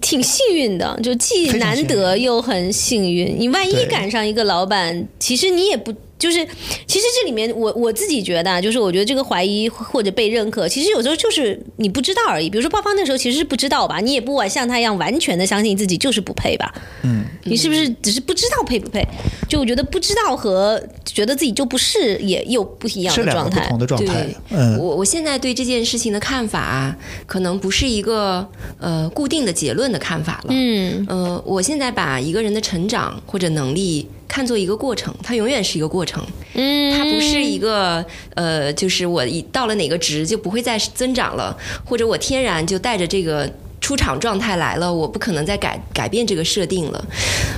[0.00, 3.34] 挺幸运的，就既难得又很幸运。
[3.38, 5.92] 你万一赶上一个老板，其实你也不。
[6.22, 6.46] 就是，
[6.86, 12.48] 其实这里面我我自己觉得，就是我觉得这个怀疑或者被认可，其实有时候就是你不知道而已。
[12.48, 16.72] 比如说鲍方那时候其实是不知道吧，你也不像他一样完全的相信自己就是不配吧。
[17.02, 19.04] 嗯，你是不是只是不知道配不配？
[19.48, 23.62] 就我觉得不知道和觉得自己就不是也又不一样的状态。
[23.62, 24.26] 不同的状态。
[24.50, 26.96] 嗯，我我现在对这件事情的看法，
[27.26, 28.48] 可能不是一个
[28.78, 30.50] 呃固定的结论的看法了。
[30.50, 34.06] 嗯，呃，我现在把一个人的成长或者能力。
[34.32, 36.24] 看作一个过程，它永远是一个过程，
[36.54, 38.02] 嗯，它不是一个
[38.34, 41.54] 呃，就是我一到了哪个值就不会再增长了，
[41.84, 43.52] 或者我天然就带着这个。
[43.92, 47.06] 出场状态来了，我不可能再改改变这个设定了。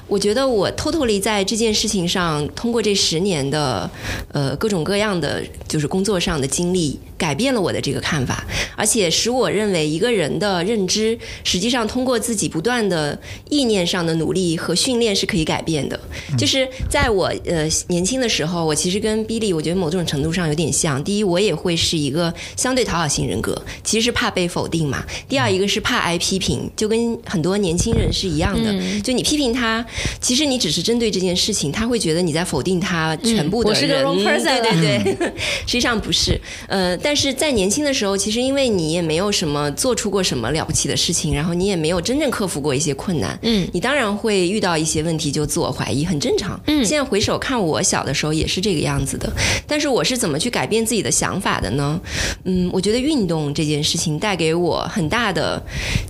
[0.08, 3.88] 我觉得我 totally 在这件事情上，通过这十年的
[4.32, 13.16] 呃各种各样的就是工作上的经历，改变了我的这个看法，而且使我认为一个人的认知，实际上通过自己不断的
[13.48, 15.98] 意念上的努力和训练是可以改变的。
[16.36, 21.02] 就是在我呃年轻的时候，我其实跟 Billy 我觉得某种程度上有点像。
[21.04, 25.04] 第一，我也会是一个相对讨好型人格，其实是怕被否定嘛。
[25.28, 26.18] 第二，一个是怕挨。
[26.24, 28.72] 批评就跟很多年轻人是一样的，
[29.02, 29.84] 就你批评他，
[30.22, 34.02] 其实你只是针对这件事情，他会觉得你在否定他全部的人。
[34.24, 35.26] 对对对，
[35.66, 36.40] 实际上不是。
[36.66, 46.58] 呃，但是在年轻的时候，其实因为你也没有什么做出过什么了不起的事情，然后你也没有真正克服过一些困难，嗯，你当然会遇到一些问题就自我怀疑，很正常。
[46.68, 49.30] 嗯，现在回首看我小的时候也是这个样子的，
[49.66, 52.00] 但是我是怎么去改变自己的想法的呢？
[52.44, 55.62] 嗯，我觉得运动这件事情带给我很大的。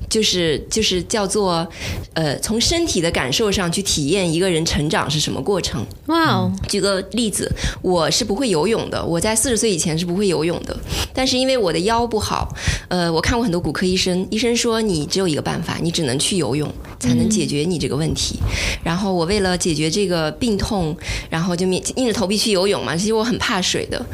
[0.08, 1.66] 就是就是叫做，
[2.12, 5.84] 呃，从身体的感受上去体验一个人成长是什么过程。
[6.06, 6.52] 哇哦！
[6.68, 7.50] 举个例子，
[7.82, 10.76] 我是不会游泳的，我在四十岁以前是不会游泳的。
[11.12, 12.48] 但是因为我的腰不好，
[12.88, 18.38] 呃，我看过很多骨科医生，医生说你只有一个办法，你只能去游泳才能解决你这个问题。
[18.82, 20.96] 然后我为了解决这个病痛，
[21.30, 22.96] 然后就硬硬着头皮去游泳嘛。
[22.96, 24.04] 其实我很怕水的。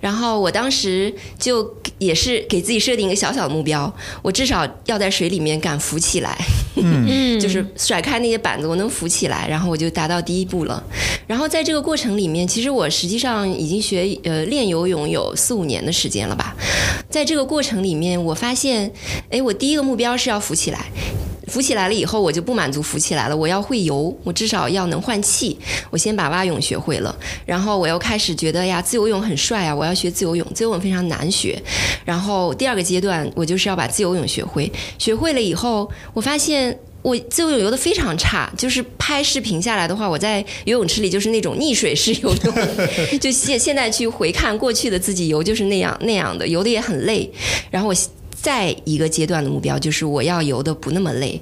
[0.00, 5.60] 然后我当时就也是给自己设定一个小小的目标，我至少要在水里面。
[5.60, 6.38] 敢浮起来，
[7.38, 10.82] 就是甩开那些板子，我能浮起来，然后我就达到第一步了。
[11.26, 16.56] 然后在这个过程里面，其实我实际上已经学呃练游泳有四五年的时间了吧。
[17.10, 18.90] 在这个过程里面，我发现，
[19.28, 20.86] 哎，我第一个目标是要浮起来。
[21.50, 25.58] 浮起来了以后，我就不满足浮起来了，我要会游，我至少要能换气。
[25.90, 30.46] 我先把蛙泳学会了，然后我又开始觉得呀，自由泳很帅啊，我要学自由泳。
[30.54, 31.60] 自由泳非常难学，
[32.04, 34.70] 然后第二个阶段，我就是要把自由泳学会。
[34.96, 42.54] 学会了以后，我发现我自由泳游的非常差，就是拍视频下来的话，我在游泳池里就是那种溺水式游泳，
[43.18, 47.28] 就现现在去回看过去的自己游就是那样那样的，游的也很累。
[47.72, 47.94] 然后我。
[48.42, 51.40] 再一个阶段的目标就是我要游的不那么累，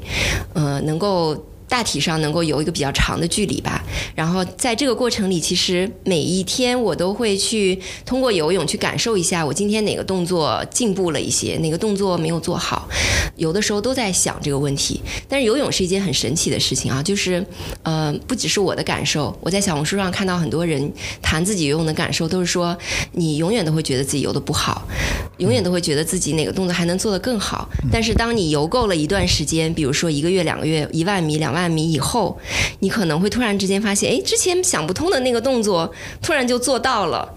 [0.55, 1.37] 呃，能够。
[1.69, 12.89] 大体上能够游一个比较长的距离吧，然后在这个过程里，其实每一天我都会去通过游泳去感受一下我今天哪个动作进步了一些，哪个动作没有做好，
[13.37, 15.01] 有的时候都在想这个问题。
[15.29, 17.45] 但是游泳是一件很神奇的事情啊，就是
[17.83, 20.91] 呃，不只是我的感受，我在小红书上看到很多人
[21.21, 22.75] 谈自己游泳的感受，都是说
[23.13, 24.89] 你永远都会觉得自己游的不好，
[25.37, 27.69] 永远都会觉得自己哪个动作还能做得更好。
[27.93, 31.58] 但是当你游够了一段时间，比如说一个月、两个月、一万米、两万。
[31.59, 32.39] 万米以后，
[32.81, 35.93] 你可能会突然之间发现，哎，之前想不通的那个动作，
[36.23, 37.29] 突然就做到了，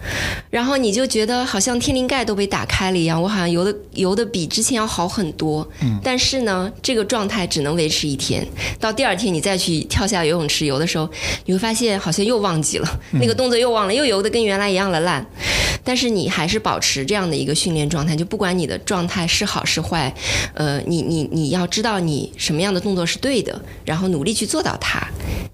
[0.50, 5.68] 然后你就觉得好像天灵盖都被打开了一样，我好像游的游的比之前要好很多。
[5.82, 8.46] 嗯，但是呢，这个状态只能维持一天，
[8.80, 11.10] 到第二天你再去跳下游泳池游的时候，
[11.46, 15.26] 你会发现好像又忘记了那个动作，又忘了，又游的跟原来一样的烂。
[15.84, 20.14] 但是你还是保持这样的一个训练状态，就不管你的状态是好是坏，
[20.54, 25.02] 呃，你你你要知道你什么样的动作是对的，然后努力去做到它。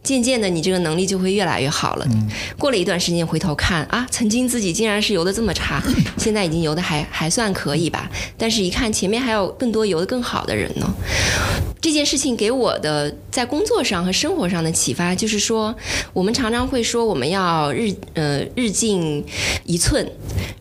[0.04, 2.08] 渐渐的，你这个能力就会越来越好了。
[2.58, 5.84] 过了一段时间回头看啊，曾经自己竟然是游的这么差，
[6.18, 8.10] 现在已经游的还还算可以吧。
[8.38, 10.90] 但是，一看前面还有更多游的更好的人呢。
[11.80, 15.76] 这件事情给我的在工作上和生活上的启发，就是说，
[16.12, 19.24] 我们常常会说我们要日呃日进
[19.66, 20.10] 一寸，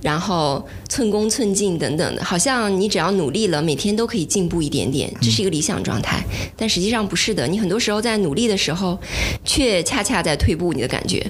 [0.03, 6.23] 然后寸功寸进等等的，好像你只要努力了，每天都可以进步一点点，这是一个理想状态。
[6.57, 8.99] 但实际上不是的，你很多时候在努力的时候，
[9.45, 11.25] 却恰恰在退步，你的感觉，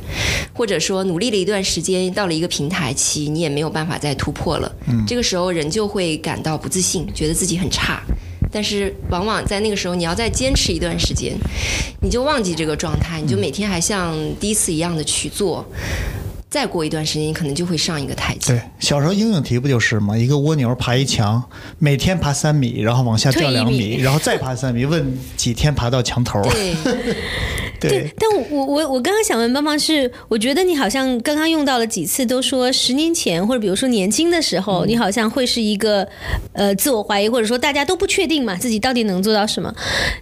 [0.52, 4.72] 或者说努力了一段时间，到了一个平台期，你也没有办法再突破了。
[4.88, 8.02] 嗯，这个时候人就会感到不自信，觉得自己很差。
[8.52, 11.36] 但是往往在那个时候，你要再坚持一段时间，
[12.00, 15.66] 你就忘记这个状态，你就每天还像第一次一样的去做。
[16.56, 18.54] 再过一段时间，你可能就会上一个台阶。
[18.54, 20.16] 对，小时候应用题不就是吗？
[20.16, 21.44] 一个蜗牛爬一墙，
[21.78, 26.42] 每天爬三米，然后往下掉两米，然后再爬三米，问几天爬到墙头？
[26.44, 26.74] 对。
[27.80, 36.06] 对，但我我我刚刚想问邦邦是，我觉得你好像刚刚用到了几次，都说十年前或者比如说年轻的时候，你好像会是一个
[36.52, 39.74] 呃自我怀疑，或者说大家都不确定嘛，自己到底能做到什么。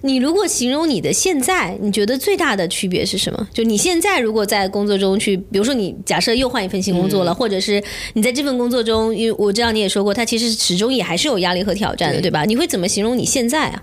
[0.02, 3.48] 你如果形容你的现在，你觉得最大的区别是什么？
[3.52, 7.82] 就你现在如果在工作中去，比如说你假设又换一份新工作了，或者是
[8.14, 12.44] 你在这份工作中，因为我知道你也说过，它其实始终也还是有压力和挑战的，对吧？
[12.44, 13.82] 你会怎么形容你现在啊？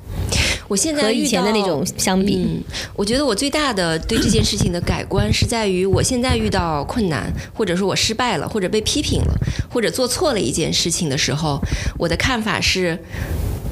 [0.68, 2.48] 我现在和以前的那种相比，
[2.96, 9.34] 我觉得我最大大的对这件事情的改观是在于，我现在遇到困难，或者说我失败了，或者被批评了，
[9.70, 11.62] 或者做错了一件事情的时候，
[12.00, 12.98] 我的看法是。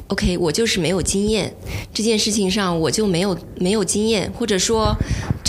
[0.10, 1.54] OK，我就是没有经验，
[1.94, 4.96] 这件事情上我就没有没有经验，或者说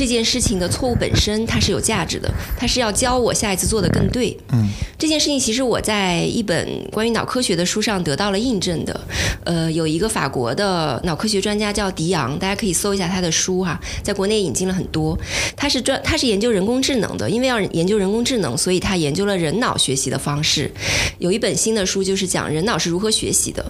[0.01, 4.35] 这件事情的错误本身它是有价值的，它是要教我下一次做的更对。
[4.51, 4.67] 嗯，
[4.99, 8.99] 这件事情其实我在一本关于脑科学的书上得到了印证的。
[9.45, 15.19] 呃，有一个法国的脑科学专家叫迪昂，大家可以搜一下他的书哈，在国内引进了很多。
[15.55, 20.71] 他是专他是研究人工智能的，因为要研究人工智能，所以他研究了人脑学习的方式。
[21.19, 23.63] 有一本新的书就是讲人脑是如何学习的。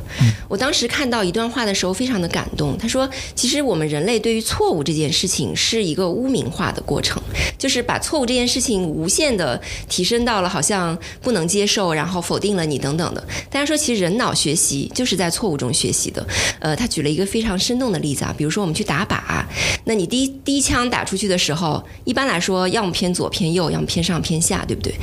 [0.49, 0.87] 我当时。
[0.91, 2.77] 看到一段话的时候，非常的感动。
[2.77, 7.21] 他说：“其实我们人类对于错误这件事情是一个污名化的过程，
[7.57, 9.59] 就是把错误这件事情无限的
[9.89, 13.27] 提升到了好像不能接受，然后否定了你等等的。
[13.49, 16.27] 大家说，其实人脑学习就是在错误中学习的。
[16.59, 19.43] 呃，他举了一个非常生动的例子啊，比如说我们去打靶，
[19.85, 24.95] 那你第一第一枪打出去的时候，一般来说要么偏左偏右，要么偏上偏下，对不对？”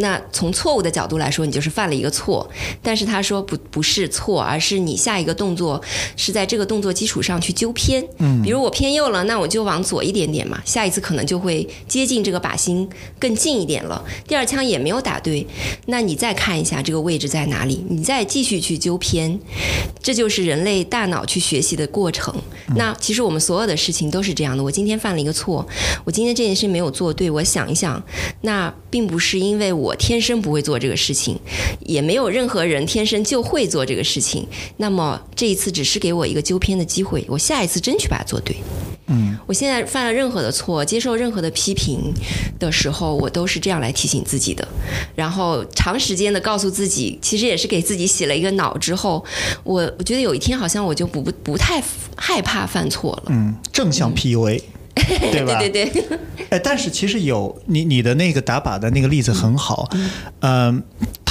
[0.00, 2.48] 那从错误的角度来说，你就是犯了一个错。
[2.82, 5.80] 但是他说不不是错，而是你下一个动作
[6.16, 8.04] 是在这个动作基础上去纠偏。
[8.18, 12.88] 嗯，比如我偏右了，那我就往左一点点嘛，下一次可能就会接近这个靶心
[13.18, 14.04] 更近一点了。
[14.26, 15.46] 第二枪也没有打对，
[15.86, 19.38] 那你再看一下这个位置在哪里，你再继续去纠偏，
[20.02, 22.34] 这就是人类大脑去学习的过程。
[22.76, 24.62] 那其实我们所有的事情都是这样的。
[24.64, 25.66] 我今天犯了一个错，
[26.04, 28.02] 我今天这件事没有做对，我想一想，
[28.42, 29.96] 那并不是因为我。
[30.00, 31.38] 天生不会做这个事情，
[31.80, 34.46] 也没有任何人天生就会做这个事情。
[34.78, 38.56] 那么这一次只是给我一个纠偏的机会，我下一次争取把它做对。
[39.08, 42.12] 嗯，我现在犯了任何的错，接受任何的批评
[42.58, 44.66] 的时候，我都是这样来提醒自己的。
[45.14, 48.78] 然后长时间的告诉自己，其实也是给自己洗了一个脑。
[48.78, 49.22] 之后，
[49.62, 51.82] 我我觉得有一天好像我就不不不太
[52.16, 53.24] 害怕犯错了。
[53.26, 54.62] 嗯，正向 PUA。
[54.94, 55.58] 对吧？
[55.60, 56.18] 对对对。
[56.50, 59.88] 哎，但是其实有你你的那个打靶的那个例子很好，
[60.40, 60.82] 嗯。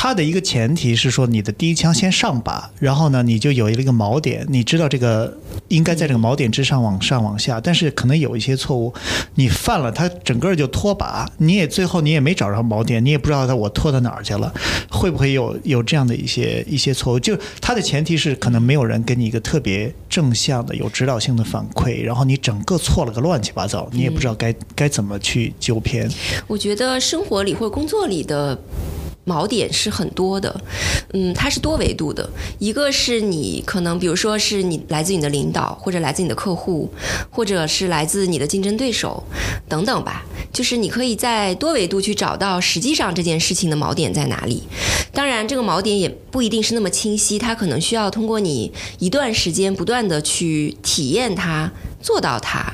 [0.01, 5.37] 它的一个前提是说，你的第一枪先上靶，然后呢，你就有了一个锚点，你知道这个
[5.67, 8.93] 应该在这个锚点之上往上往下，但是可能有一些错误
[9.35, 14.53] 你犯了，它整个就脱靶，你也最后你也没找着锚点，你也不知道它我拖到哪儿去了，
[14.89, 17.19] 会不会有有这样的一些一些错误？
[17.19, 26.09] 就它的前提是可能没有人给你一个特别正向的、有指导性的反馈，然后你整个错了个乱七八糟，你也不知道该该怎么去纠偏。
[26.47, 28.57] 我觉得生活里或工作里的。
[29.29, 30.59] 锚点是很多的，
[31.13, 32.27] 嗯，它是多维度的。
[32.57, 36.89] 一个是你可能，比如说是你来自你的领导，或者来自你的客户，
[37.29, 39.23] 或者是来自你的竞争对手
[39.67, 40.25] 等等吧。
[40.51, 44.63] 就是你可以在多维度去找到实际上这件事情的锚点在哪里。
[45.13, 51.71] 当然，这个锚点也不一定是那么清晰，它可能需要通过你一段时间不断的去体验它，
[52.01, 52.73] 做到它，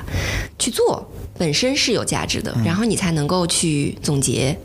[0.58, 1.06] 去做
[1.38, 4.56] 本身是有价值的，然后你才能够去总结。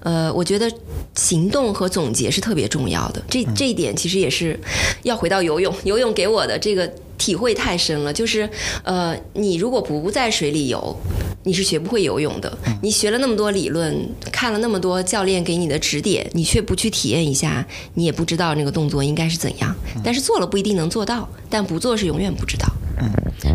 [0.00, 0.70] 呃，我觉得
[1.14, 3.22] 行动和总结是特别重要的。
[3.28, 4.58] 这这一点其实也是
[5.02, 8.12] 要回到游泳， 游泳给我的这个体会太深了。
[8.12, 8.48] 就是
[8.82, 10.96] 呃，你如果不在水里游，
[11.44, 12.58] 你是学不会游泳的。
[12.82, 13.96] 你学了那么多理论，
[14.32, 17.64] 看了那么多教练给你的指点，你却不去体验一下，
[17.94, 19.72] 你也不知道那个动作应该是怎样。
[20.02, 22.66] 但是做了不一定能做到，但不做是永远不知道。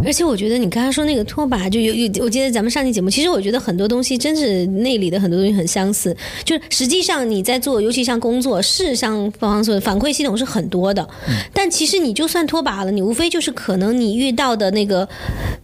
[0.05, 6.15] 而且我觉得你刚刚说那个拖把，就有有，我记得咱们上期节目，其实我觉得很多东西真是内里的很多东西很相似。
[6.43, 11.07] 就是实际上你在做，尤其像工作，是像方方说的反馈系统是很多的，
[11.53, 15.07] 但其实你就算拖把了，你无非就是可能你遇到的那个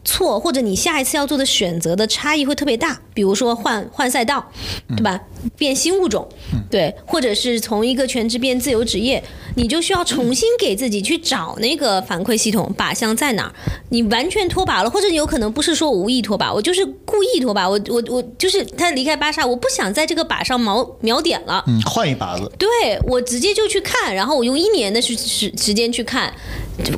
[0.04, 3.00] 错，或者你下一次要做的选择的差异会特别大。
[3.14, 4.44] 比如说换换赛道，
[4.90, 5.20] 对吧？
[5.58, 6.28] 变新物种，
[6.70, 9.24] 对，或者是从一个全职变自由职业，
[9.56, 13.54] 你就需要重新给自己去找那个反馈系统靶向在哪儿。
[13.90, 17.70] 你完全脱靶了，或者你有可能不是说我无意脱靶，我就是故意脱靶。
[17.70, 21.64] 我我我就是他离开巴萨，我不想在这个靶上瞄瞄点了。
[21.68, 22.52] 嗯，换一靶子。
[22.58, 22.68] 对
[23.08, 26.34] 我直接就去看，然后我用一年的时时时间去看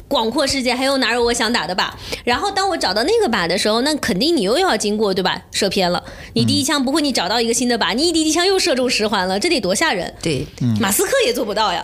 [0.08, 1.90] 广阔世界，还有哪有我想打的靶。
[2.24, 5.42] 然后当我找到那个靶的时候，那肯定你又要经过对吧？
[5.52, 6.04] 射偏了，
[6.34, 10.12] 你第一枪不会，你找到一个新的靶，你一滴滴枪又射中十环了，这得多吓人。
[10.22, 10.46] 对，
[10.80, 11.84] 马斯克也做不到呀，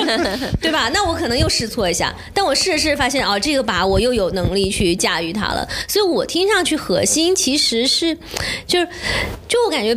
[0.60, 0.90] 对吧？
[0.92, 5.68] 那我可能又试错一下，但我试着试发现啊，这个靶我又有能力去驾驭它了。
[5.86, 8.16] 所以我听上去核心其实是，
[8.66, 8.88] 就是，
[9.46, 9.96] 就我感觉，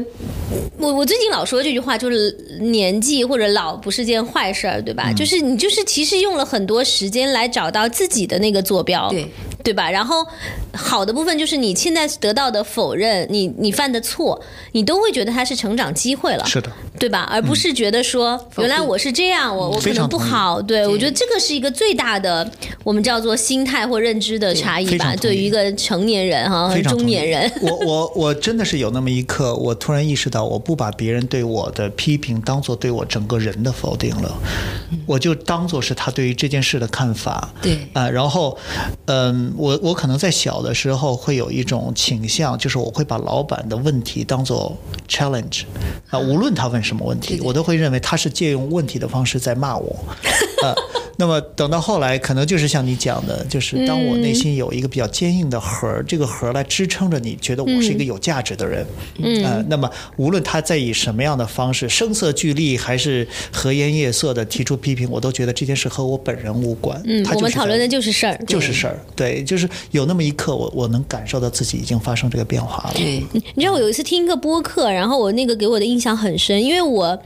[0.78, 5.12] 我我最近老说这句话，就是年纪或者老不是件坏事儿，对吧？
[5.14, 9.28] 就是你就是其实用了很多时间来找到自己的那个坐标，对。
[9.64, 9.89] 对吧？
[9.89, 10.26] 然后
[10.74, 14.41] 好的部分就是你现在得到的否认，你你犯的错，
[14.72, 17.28] 你都会觉得它是成长机会了，是的，对吧？
[17.32, 20.62] 而不是觉得说原来我是这样，我我可能不好。
[20.62, 22.49] 对我觉得这个是一个最大的
[22.84, 25.16] 我们叫做心态或认知的差异吧。
[25.18, 34.38] 对于一个成年人哈，中年人，我我我真的是有那么一刻，我突然意识到，我不把别人对我的批评当做对我整个人的否定了，
[35.05, 37.49] 我就当做是他对于这件事的看法。
[37.62, 38.57] 对啊、然后，
[39.05, 44.78] 嗯，我我可能在小的时候会有一种倾向，就是我会把老板的问题当做
[45.08, 45.64] challenge
[46.10, 49.95] 啊、无论他问什么问题，我都会认为他是借用问题的方式在骂我。
[50.62, 50.76] 呃，
[51.18, 58.86] 那么等到后来，可能就是像你讲的，就是当我内心有一个比较坚硬的核儿，这个核儿来支撑着你，觉得我是一个有价值的人，
[59.20, 67.02] 嗯，呃，那么无论他在以什么样的方式，声色俱厉还是和颜悦色的提出批评，我都觉得这件事和我本人无关。
[67.06, 72.94] 嗯我们讨论的就是事儿，就是事儿，对，就是有那么一刻，我我能感受到自己已经发生这个变化了。
[72.96, 77.18] 对，你知道我有一次听一个播客，然后我那个给我的印象很深，因为我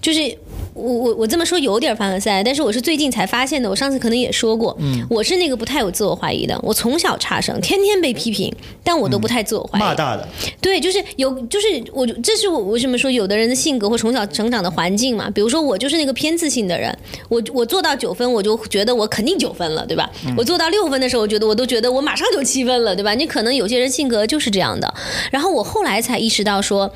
[0.00, 0.36] 就是。
[0.76, 3.68] 我我我这么说有点凡尔赛，但是我是最近才发现的。
[3.68, 6.58] 我上次可能也说过，嗯，我是那个不太有自我怀疑的。
[6.62, 8.54] 我从小差生，天天被批评，
[8.84, 9.80] 但我都不太自我怀疑。
[9.80, 10.28] 骂大的，
[10.60, 15.30] 对，就是有，就是我，这是我为什么说有的人的性格或从小成长的环境嘛。
[15.30, 16.96] 比如说我就是那个偏自信的人，
[17.30, 20.10] 我我做到九分，我就觉得我肯定九分了，对吧？
[20.36, 23.14] 我做到六分的时候，我觉得我都觉得我马上就七分了，对吧？
[23.14, 24.92] 你可能有些人性格就是这样的。
[25.30, 26.92] 然后我后来才意识到说，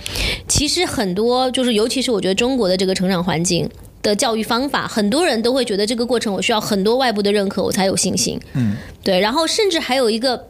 [0.46, 3.69] 其实很多就是，尤其是我觉得中国的这个成长环境。
[4.02, 8.40] 的教育方法，很多人都会觉得这个过程我需要很多外部的认可，我才有信心。
[8.54, 10.48] 嗯，对，然后甚至还有一个，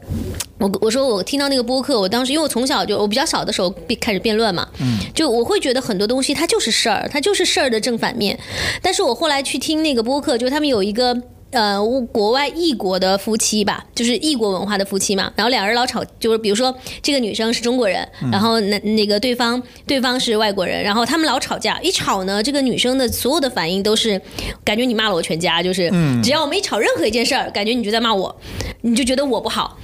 [0.57, 8.39] 我我说我听到那个播客，我当时因为我从小就我比较小的时候便开始辩论嘛，嗯，就我会觉得很多东西它就是事儿，它就是事儿的正反面。
[8.81, 11.21] 但是我后来去听那个播客，就他们有一个。
[11.51, 11.79] 呃，
[12.11, 15.31] 国外异国的夫妻吧，就是异国文化的夫妻嘛。
[15.35, 24.21] 然后两人老吵，就是比如说这个女生是中国人，然后那那个对方对方是外国人，然后他们老吵架，一吵呢，这个女生的所有的反应都是
[24.63, 25.91] 感觉你骂了我全家，就是
[26.23, 28.33] 只要我们一吵任何一件事儿，感觉你就在骂我，
[28.81, 29.77] 你就觉得我不好。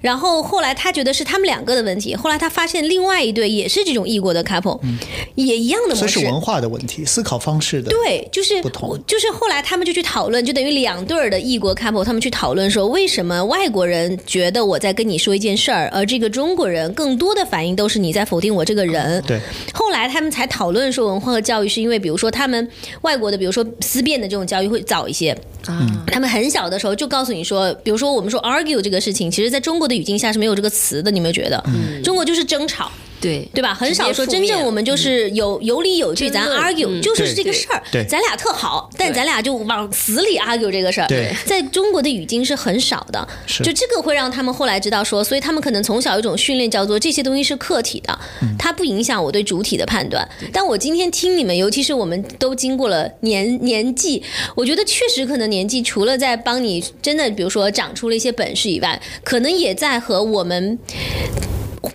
[0.00, 4.80] 然后后来他觉得是他们两个的问题，后来他发现另外一对也是这种异国的 couple，、
[5.34, 6.00] 也一样的模式。
[6.00, 7.90] 所以是文化的问题，思考方式的。
[7.90, 19.20] 对，就是不同就是后来他们就去讨论，就等于两对儿的异国 couple，他们去讨论说，为什么外国人觉得我在跟你说一件事儿，而这个中国人更多的反应都是你在否定我这个人。
[19.26, 19.40] 对，
[19.74, 22.68] 后来他们才讨论说，文化和教育是因为，比如说他们
[23.00, 25.36] 外国的，比如说思辨的这种教育会早一些。
[25.66, 31.60] 啊，他们很小的时候就告诉你说，比如说我们说 argue 这个事情，其实在中国的语境下是没有这个词的，你有没有觉得？
[32.04, 32.88] 中国就是争吵。
[33.20, 33.74] 对对吧？
[33.74, 41.06] 很少说真正我们就是有有理有据，咱 argue 嗯就是这个事儿对，咱俩特好，但咱俩就往死里 argue 这个事儿。
[41.06, 48.18] 对在中国的语境是很少的，是就这个会让他们后来知道说，所以他们可能从小有一种训练叫做这些东西是客体的，
[48.58, 50.26] 它不影响我对主体的判断。
[50.52, 54.22] 但我今天听你们，尤其是我们都经过了年年纪，
[54.54, 60.78] 我觉得确实可能年纪除了在帮你真的比如说长出了一些本事以外，可能也在和我们。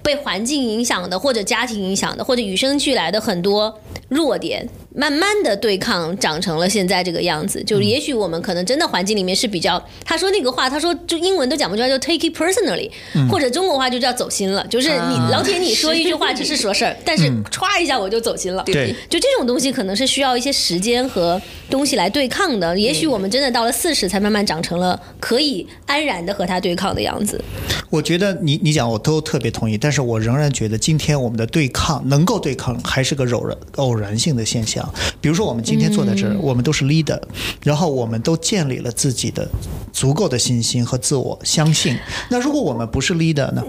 [0.02, 7.62] 被环境影响的，或者家庭影响的，或者与生俱来的很多弱点，慢慢的对抗，长成了现在这个样子。
[7.64, 12.90] 就是也许我们可能真的环境里面是比较，他说那个话，他说就英文都讲不出来，就 take it personally，、
[13.30, 18.64] 或者中国话就叫走心了，就是你、老铁你说一句话只是说事儿，但是歘一下我就走心了。
[18.64, 22.78] 对就这种东西可能是需要一些时间和东西来对抗的。
[22.80, 27.44] 也许我们真的到了四十才慢慢长成了可以安然的和他对抗的样子。
[27.90, 34.85] 我觉得你你讲我都特别同意，但是我仍然觉得今天我们的对抗能够对抗还是个偶然偶然性的现象。
[35.22, 37.20] 比如说我们今天坐在这儿，我们都是 leader，
[37.64, 39.48] 然后我们都建立了自己的
[39.96, 41.98] 足够的信心和自我相信。
[42.28, 43.64] 那如果我们不是 leader 呢？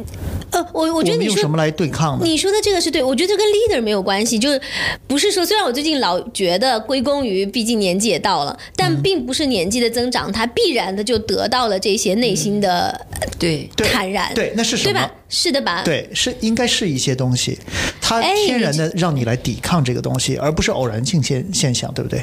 [0.50, 2.24] 呃，我我觉得你说用什么来对抗呢？
[2.24, 4.60] 你说的这个是对，我觉得这跟 leader 没有关系，就是
[5.06, 13.06] 不是说，虽然我最近老觉得归功于，毕竟年纪也到了，但并不是年纪的增长，它必然的就得到了这些内心的
[13.38, 15.12] 对对坦然，对那是什么对吧？
[15.28, 15.82] 是的吧？
[15.84, 17.56] 对，是应该是一些东西，
[18.00, 22.20] 它哎天然的让你来抵抗这个东西，而不是偶然性现现象，对不对？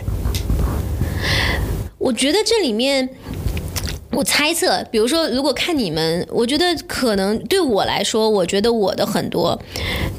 [1.98, 3.08] 我觉得这里面。
[4.16, 9.60] 我猜测，比如说，如果看你们，我觉得可能对我来说，我觉得我的很多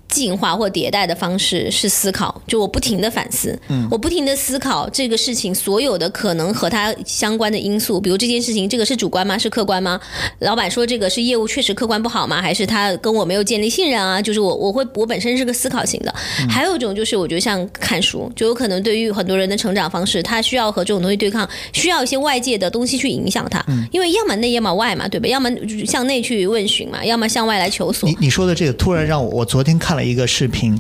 [0.09, 9.39] 进化或迭代的方式是思考，就我不停的反思，嗯，我不停的思考这个事情所有的可能和它相关的因素，比如这件事情，这个是主观吗？
[9.39, 10.01] 是客观吗？
[10.41, 12.43] 老板说这个是业务确实客观不好吗？
[12.43, 14.21] 还是他跟我没有建立信任啊？
[14.21, 16.15] 就是我我会我本身是个思考型的，
[16.49, 25.29] 还有一种就是我觉得像看书，就有可能对于很多人的成长方式，他需要和这种东西对抗，需要一些外界的东西去影响他，因为要么内要么外嘛，对吧？
[25.29, 25.51] 要么
[25.87, 28.17] 向内去问询嘛，要么向外来求索你。
[28.21, 30.79] 你说的这个突然让我，我昨天看了一个视频，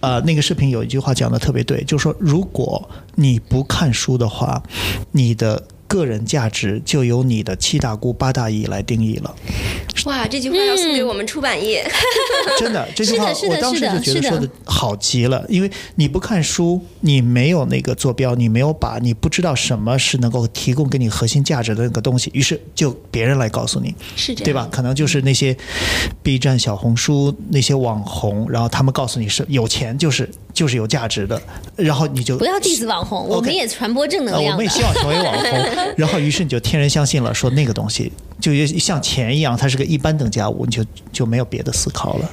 [0.00, 4.62] 呃，那个视频有一句话讲的特别对，就是说，如果你不看书的话，
[5.12, 9.34] 你的个人价值就由你的七大姑八大姨来定义了。
[10.04, 11.84] 哇，这句话要送给我们出版业。
[12.56, 24.68] 真的，这句话我当时就觉得说的好极了，因为你不看书，你没有那个坐标，你没有把，你不知道什么是能够提供给你核心价值的那个东西，于是就别人来告诉你，是这样对吧？
[24.70, 25.56] 可能就是那些
[26.22, 30.28] B 站、小红书那些网红，然后他们告诉你是有钱就是
[30.58, 31.40] 就是有价值的，
[31.76, 34.68] 然后你就不要 diss 网红，我们也传播正能呃，我们也。
[34.68, 35.64] 希望成为网红，
[35.96, 42.30] 然后于是你就天然相信了，说那个东西就像钱一样，它是个一般等价物，你就就没有别的思考了。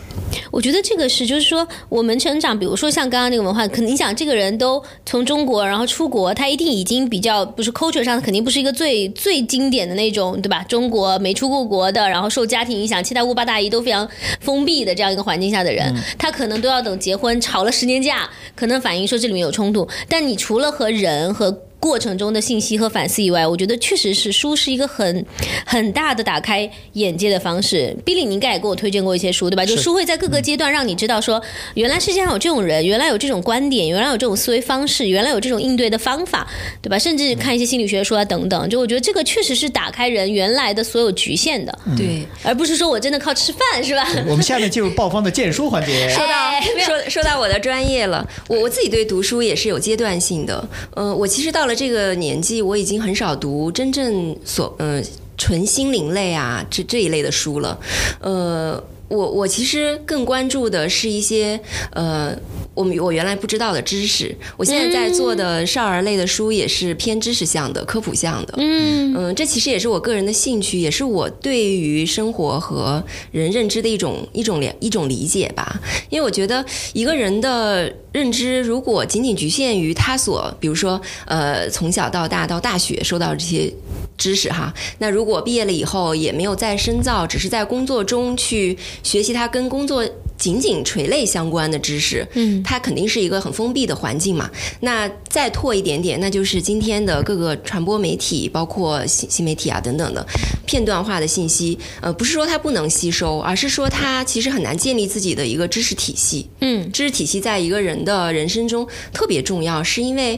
[0.51, 10.64] 我觉得这个是，就是说我们成长，比如说像刚刚那个文化，可能你想这个人都从中国然后出国，他一定已经比较不是 culture 上肯定不是一个最最经典的那种，对吧？
[10.70, 14.08] 中国没出过国的，然后受家庭影响，七大姑八大姨都非常
[14.41, 19.88] 封闭的这样一个环境下的人，他可能都要等结婚吵了十年架，可能反映说这里面有冲突。
[20.08, 21.51] 但你除了和人和
[21.86, 25.24] 过程中的信息和反思以外，我觉得确实是书是一个很
[25.68, 27.96] 很大的打开眼界的方式。
[28.04, 29.64] Billy，你应该也给我推荐过一些书，对吧？
[29.64, 31.40] 就是书会在各个阶段让你知道说，
[31.76, 36.48] 原来世界上有这种人，原来有这种观点，原来有这种思维方式，原来有这种应对的方法，
[36.82, 36.98] 对吧？
[36.98, 38.68] 甚至看一些心理学书啊等等。
[38.68, 44.08] 就我觉得这个确实是打开人原来的所有局限的，对，而不是说我真的靠吃饭，是吧？
[44.28, 46.10] 我们下面进入爆方的荐书环节。
[46.10, 50.68] 说到哎说说到我的专业了，我我自己对读书也是有阶段性的。
[50.96, 55.03] 呃，我其实到了这个年纪，我已经很少读真正所呃
[55.38, 57.78] 纯心灵类啊这这一类的书了。
[58.21, 61.60] 呃，我我其实更关注的是一些
[61.91, 62.36] 呃。
[62.76, 68.53] 我们我原来不知道的知识，我现在在做的少儿类的书也是偏知识向的、科普向的。
[68.58, 73.01] 嗯嗯，这其实也是我个人的兴趣，也是我对于生活和
[73.32, 75.80] 人认知的一种一种了一种理解吧。
[76.10, 83.72] 因为我觉得一个人的认知，如果仅仅局限于他所，比如说呃从小到大到大学受到这些
[84.18, 90.06] 知识哈，那如果毕业了以后也没有再深造，只是在工作中去学习它跟工作。
[90.38, 94.52] 紧紧垂类相关的知识，嗯它肯定是一个很封闭的环境嘛。
[94.82, 100.28] 那再拓一点点，那就是今天的各个传播媒体，包括新新媒体啊等等的
[100.66, 101.80] 片段化的信息。
[102.02, 106.50] 呃，不是说它不能吸收，而是说它其实很难建立自己的一个知识体系。
[106.60, 110.38] 嗯知识体系在一个人的人生中特别重要，是因为，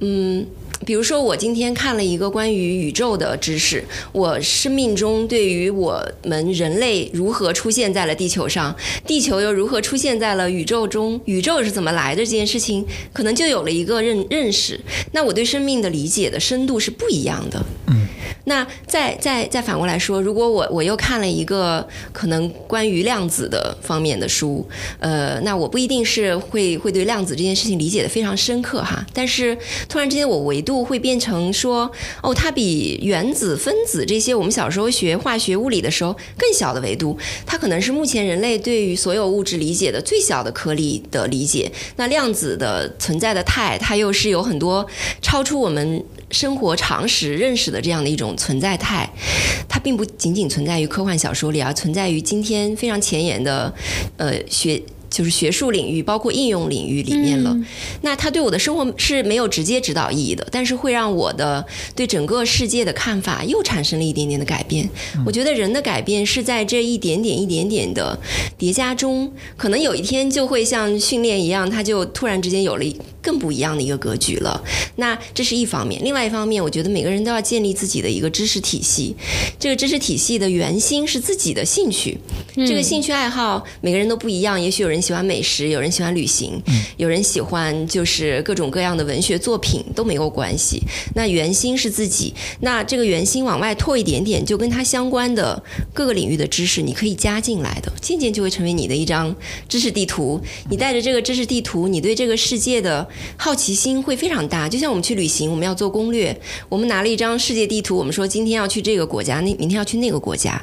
[0.00, 0.46] 嗯。
[0.86, 8.74] 比如说，我今天看了一个关于宇宙的知识，我生命中对于我们人类如何出现在了地球上，
[9.06, 14.80] 地球又如何出现在了宇宙中，宇宙是怎么来的这件事情，可能就有了一个认认识。
[15.12, 17.64] 那我对生命的理解的深度是不一样的。
[17.88, 18.06] 嗯。
[18.48, 24.66] 那再再再反过来说，如果我我又看了一个可能关于量子的方面的书，
[24.98, 29.56] 呃，那我不一定是会会对量子这件事情理解的非常深刻哈，但是
[29.88, 31.90] 突然之间我维度会变成说，
[32.22, 41.70] 哦，它比原子、分子这些我们小时候学化学、物理的时候更小的维度，它可能是目前人类对于所有物质理解的最小的颗粒的理解。
[41.96, 44.86] 那量子的存在的态，它又是有很多
[45.20, 46.02] 超出我们。
[46.30, 49.08] 生活常识认识的这样的一种存在态，
[49.68, 53.72] 它并不仅仅存在于科幻小说里，而存在于今天非常前沿的，
[54.16, 54.82] 呃学。
[55.10, 57.56] 就是学术领域，包括应用领域里面了。
[58.02, 61.64] 那它对我的生活是没有直接指导意义的，但是会让我的
[61.96, 64.88] 对整个世界的看法又产生了一点点的改变。
[65.24, 68.18] 我觉得人的改变是在这一点点、一点点的
[68.58, 72.84] 叠加中，可能有一天就会像训练一样，它就突然之间有了
[73.22, 74.62] 更不一样的一个格局了。
[74.96, 79.16] 那这是一方面，另外一方面，我觉得每个人都要建立自己的一个知识体系。
[79.58, 82.18] 这个知识体系的原心是自己的兴趣，
[82.54, 84.97] 这个兴趣爱好每个人都不一样，也许有人。
[85.00, 86.60] 喜欢美食，有人喜欢旅行，
[86.96, 90.82] 有人喜欢就是各种各样的文学作品都没有关系。
[91.14, 95.62] 那圆心是自己，那这个圆心往外拓一点点，就跟它相关的
[95.92, 99.34] 各个领域的知识，你可以加进来的，渐渐就会成为你的一张
[99.68, 100.40] 知识地图。
[100.70, 103.06] 你带着这个知识地图，你对这个世界的
[103.36, 104.68] 好奇心会非常大。
[104.68, 106.38] 就像我们去旅行，我们要做攻略，
[106.68, 110.60] 我们拿了一张世界地图，我们说今天要去这个国家，那明天要去那个国家，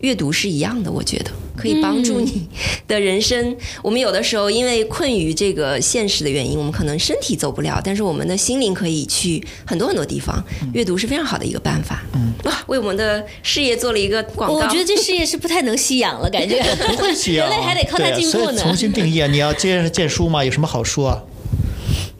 [0.00, 2.48] 阅读是一样的，我觉得可以帮助你
[2.88, 3.56] 的人生。
[3.82, 10.42] 我们有的时候因为困于这个现实的原因，我们可能身体走不了，但是我们的心灵可以去很多很多地方。
[10.72, 12.02] 阅读是非常好的一个办法。
[12.14, 14.56] 嗯，哇，为我们的事业做了一个广告。
[14.56, 18.60] 我觉得这事业是不太能吸氧了，感觉不会吸氧， 人类还得靠它进步呢。
[18.60, 19.28] 重新定义啊！
[19.28, 20.44] 你要接荐书吗？
[20.44, 21.18] 有什么好书啊？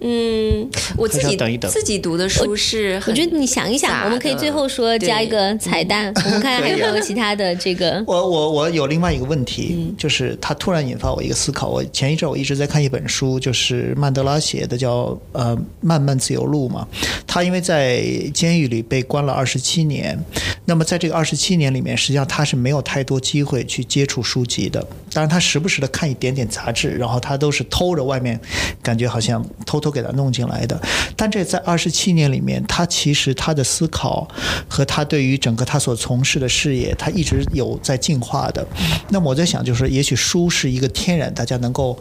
[0.07, 0.69] 嗯，
[0.99, 1.35] 我自己
[1.67, 8.05] 自己读的书是，我觉得你想一想，我们可以最后说加一个彩蛋， 我们看看还有没有其他的这个。
[8.07, 11.71] 我我我有另外一个问题，就是它突然引发我一个思考。
[11.71, 16.87] 我前一阵我一直在看一本书，就是曼德拉写的，叫呃《漫漫自由路》嘛。
[17.27, 18.05] 他因为在
[18.35, 20.23] 监狱里被关了二十七年，
[20.67, 24.87] 那么在这个二十七年里面，实际上他是没有太多机会去接触书籍的。
[25.15, 28.39] 当然，他时不时的看一点点杂志，然后他都是偷着外面，
[28.83, 29.94] 感觉好像偷偷。
[29.95, 30.79] 给他弄进来的，
[31.17, 34.29] 但这在二十七年里面，他其实他的思考
[34.69, 38.67] 和他对于整个他所从事的事业，他一直有在进化的。
[39.09, 41.97] 那么我在想，就是也许书是一个天然大家能够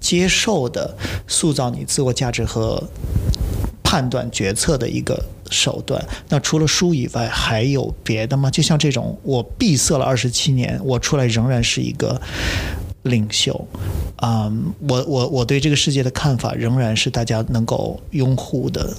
[0.00, 0.96] 接受的
[1.28, 2.82] 塑造你自我价值和
[3.82, 6.02] 判断决策的一个手段。
[6.30, 8.50] 那除了书以外，还有别的吗？
[8.50, 12.20] 就像这种，我闭塞了二十七年，我出来仍然是一个。
[13.06, 13.66] 领袖，
[14.16, 14.52] 啊，
[14.88, 18.94] 我我我对这个世界的看法仍然是大家能够拥护的。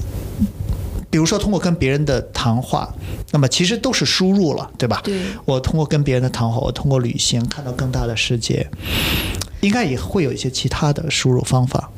[1.10, 2.94] 比如说，通过跟别人的谈话，
[3.32, 5.00] 那么其实都是输入了，对吧？
[5.04, 5.22] 对。
[5.46, 8.68] 我通过跟别人的谈话，我通过旅行看到更大的世界，
[9.62, 11.90] 应该也会有一些其他的输入方法。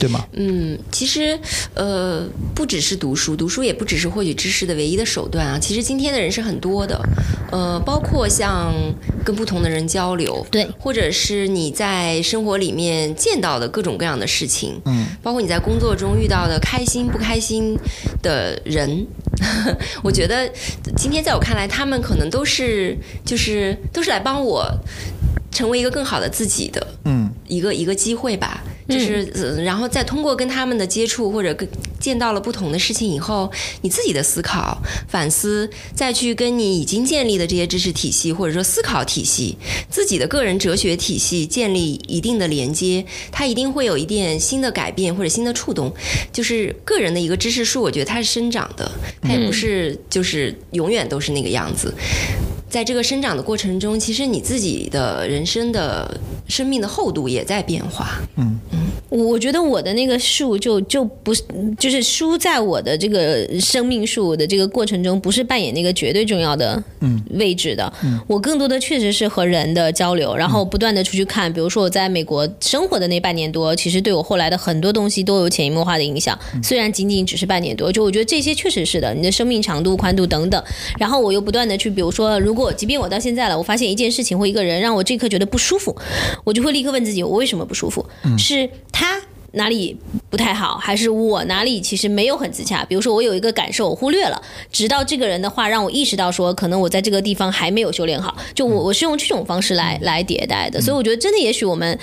[0.00, 0.26] 对吗？
[0.32, 1.38] 嗯，其实，
[1.74, 5.58] 呃，不只是读书，读书也不只是获取知识的唯一的手段啊。
[5.58, 6.98] 其实今天的人是很多的，
[7.52, 8.72] 呃，包括像
[9.22, 17.78] 跟不同的人交流，对，或者是你在生活里面见到的各种各样的事情，嗯，包括你在工作中遇到的开心不开心
[18.22, 19.06] 的人，
[20.02, 20.50] 我觉得
[20.96, 24.66] 今天在我看来，他们可能都是就是都是来帮我
[25.50, 28.64] 成为一个更好的自己的，嗯，一个一个机会吧。
[28.90, 31.68] 就是，然后再通过跟他们的接触，或者跟
[31.98, 33.50] 见到了不同的事情以后，
[33.82, 39.56] 你自己的思考、反思，再去跟你已经建立的这些知识体系，或者说思考体系、
[39.88, 45.92] 自己的个人哲学体系建立一定的连接，它一定会有一点新的改变或者新的触动。
[46.32, 48.90] 就是个人的一个知识树，我觉得它是生长的，
[49.22, 51.94] 它也不是就是永远都是那个样子。
[52.68, 58.20] 在这个生长的过程中，其实你自己的人生的生命的厚度也在变化。
[58.36, 61.42] 嗯嗯，我觉得我的那个树就就不是，
[61.78, 66.82] 就是书在我的这个生命树的这个过程中，不是扮演那个绝对重要的
[67.30, 67.92] 位置的。
[68.04, 71.52] 嗯，我更多的确实是和人的交流，然后不断的出去看。
[71.52, 76.38] 比如说我在美国生活的那半年多，其实对我后来的很多东西都有潜移默化的影响。
[76.62, 80.62] 虽然仅仅只是半年多，就我觉得这些确实是的，你的生命长度、宽度等等。
[80.98, 85.96] 然后我又不断的去，比如说如果即便我到现在了，我发现一件事情或一个人让我这一刻觉得不舒服，
[86.44, 88.06] 我就会立刻问自己，我为什么不舒服？
[88.38, 89.20] 是他
[89.52, 89.96] 哪里
[90.30, 92.84] 不太好，还是我哪里其实没有很自洽？
[92.84, 94.40] 比如说我有一个感受我忽略了，
[94.70, 98.36] 直到这个人的话让我意识到说，可能我在这个地方还没有修炼好。
[98.54, 101.98] 就我我是用这种方式来来迭代的，所以我觉得真的，也许我们，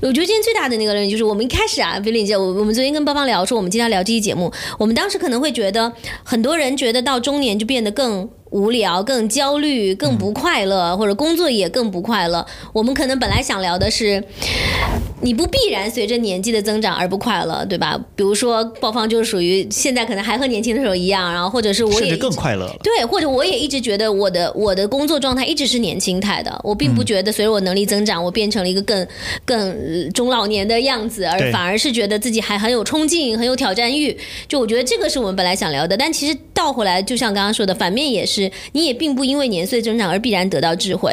[0.00, 5.92] 我觉得今天最大的那个问题就是我们一开始啊，菲林姐，我我们昨天跟包方聊说，我们今天聊这期节目，我们当时可能会觉得
[6.22, 8.28] 很多人觉得到中年就变得更。
[8.52, 12.46] 无聊、更焦虑、更不快乐，或者工作也更不快乐。
[12.72, 14.22] 我们可能本来想聊的是，
[15.22, 17.98] 你不必然随着年纪的增长而不快乐，对吧？
[18.14, 22.76] 比如说，鲍方就是属于现在可能还和年轻的时候一样，然后或者是我也更快乐了。
[22.82, 29.06] 对，或者我也一直觉得我的我的工作状态一直是年轻态的，我并不觉得随着我能力增长，我变成了一个更
[29.46, 34.14] 更中老年的样子，而反而是觉得自己还很有冲劲、很有挑战欲。
[34.46, 38.41] 就我觉得这个是我们本来想聊的，但其实倒回来，就像刚刚说的，反面也是。
[38.72, 41.12] 你也并不因为年岁增长而必然得到智慧，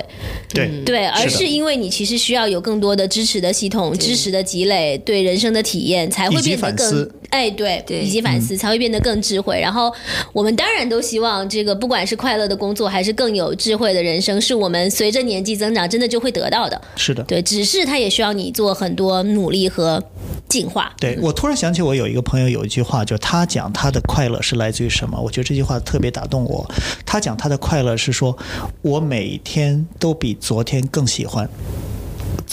[0.53, 9.60] 对对，而是因为你其实需要有更多的支持的系统、知识的积累、对人生的体验，才会变得更哎对，以及反思才会变得更智慧。
[9.60, 9.93] 然后
[10.34, 16.81] 我们当然都希望这个不管是快乐的工作还是更有智慧的人生，是我们随着年纪增长真的就会得到的。
[16.95, 20.03] 是的，对，只是他也需要你做很多努力和
[20.47, 20.93] 进化。
[20.99, 25.19] 对我突然想起，我有一个朋友有一句话，就他讲他的快乐是来自于什么？
[25.22, 26.69] 我觉得这句话特别打动我。
[27.06, 28.35] 他讲他的快乐是说，
[28.81, 31.49] 我每天都比昨天更喜欢。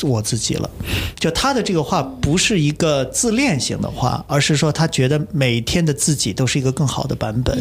[0.03, 0.70] 我自己了，
[1.19, 7.57] 就他的这个话不是一个自恋型的话，而是说他觉得每天的自己都是一个更好的版本。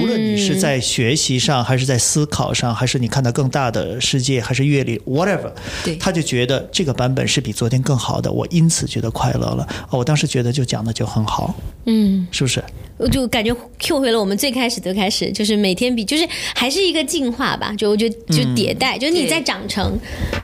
[0.00, 5.50] 无论你是在学习上，还是在思考上，还是你看到更大的世界，还是阅历，whatever，
[5.98, 9.66] 他就觉得这个版本是比昨天更好的，我因此觉得快乐了。
[9.90, 11.54] 我当时觉得就讲的就很好，
[11.86, 12.62] 嗯，是不是？
[12.98, 17.74] 我就感觉 Q 回了我们最开始的开始，就是每天比，就是还是一个进化吧。
[17.76, 19.98] 就我觉得就迭代，就是你在长成，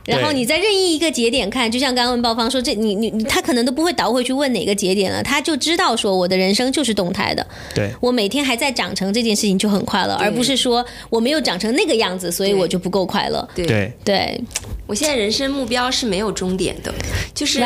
[0.04, 7.46] 然后你在任意一个节点看，就像刚刚问鲍方说，这你你他可能都不会倒回去问哪个节点了，他就知道说我的人生就是动态的。
[7.72, 13.48] 对，我每天还在长成这件事情就很快乐，而不是说我没有长成那个样子，所以我就不够快乐。
[13.54, 14.40] 对对，
[14.88, 16.92] 我现在人生目标是没有终点的，
[17.32, 17.62] 就是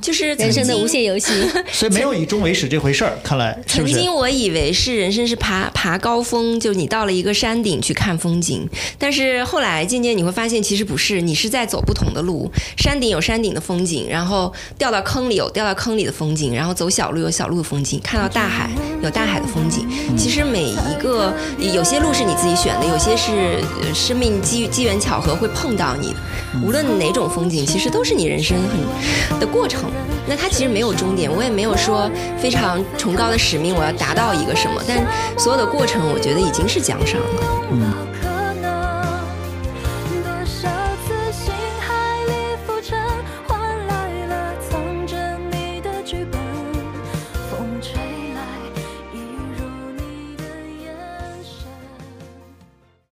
[0.00, 1.30] 就是人生的无限游戏，
[1.70, 3.18] 所以没有以终为始这回事儿。
[3.22, 4.30] 看来曾经我。
[4.30, 8.66] 以为是人生是爬爬高峰，就你到了一个山顶去看风景，
[8.96, 12.48] 但是后来渐渐你会发现，其实不是，你是在走不同的路。
[12.76, 18.70] 山顶有山顶的风景，然后掉到坑里有掉到坑里的风景，然后走小路有小路的风景，看到大海
[19.02, 19.88] 有大海的风景。
[20.16, 23.62] 其实每一个有些路是你自己选的，有些是
[23.94, 26.16] 生命机机缘巧合会碰到你的。
[26.64, 29.84] 无论哪种风景，其实都是你人生很的过程。
[30.26, 32.08] 那它其实没有终点，我也没有说
[32.40, 34.80] 非常崇高的使命，我要达到一个什么。
[34.86, 35.04] 但
[35.38, 38.09] 所有的过程，我觉得已经是奖赏了。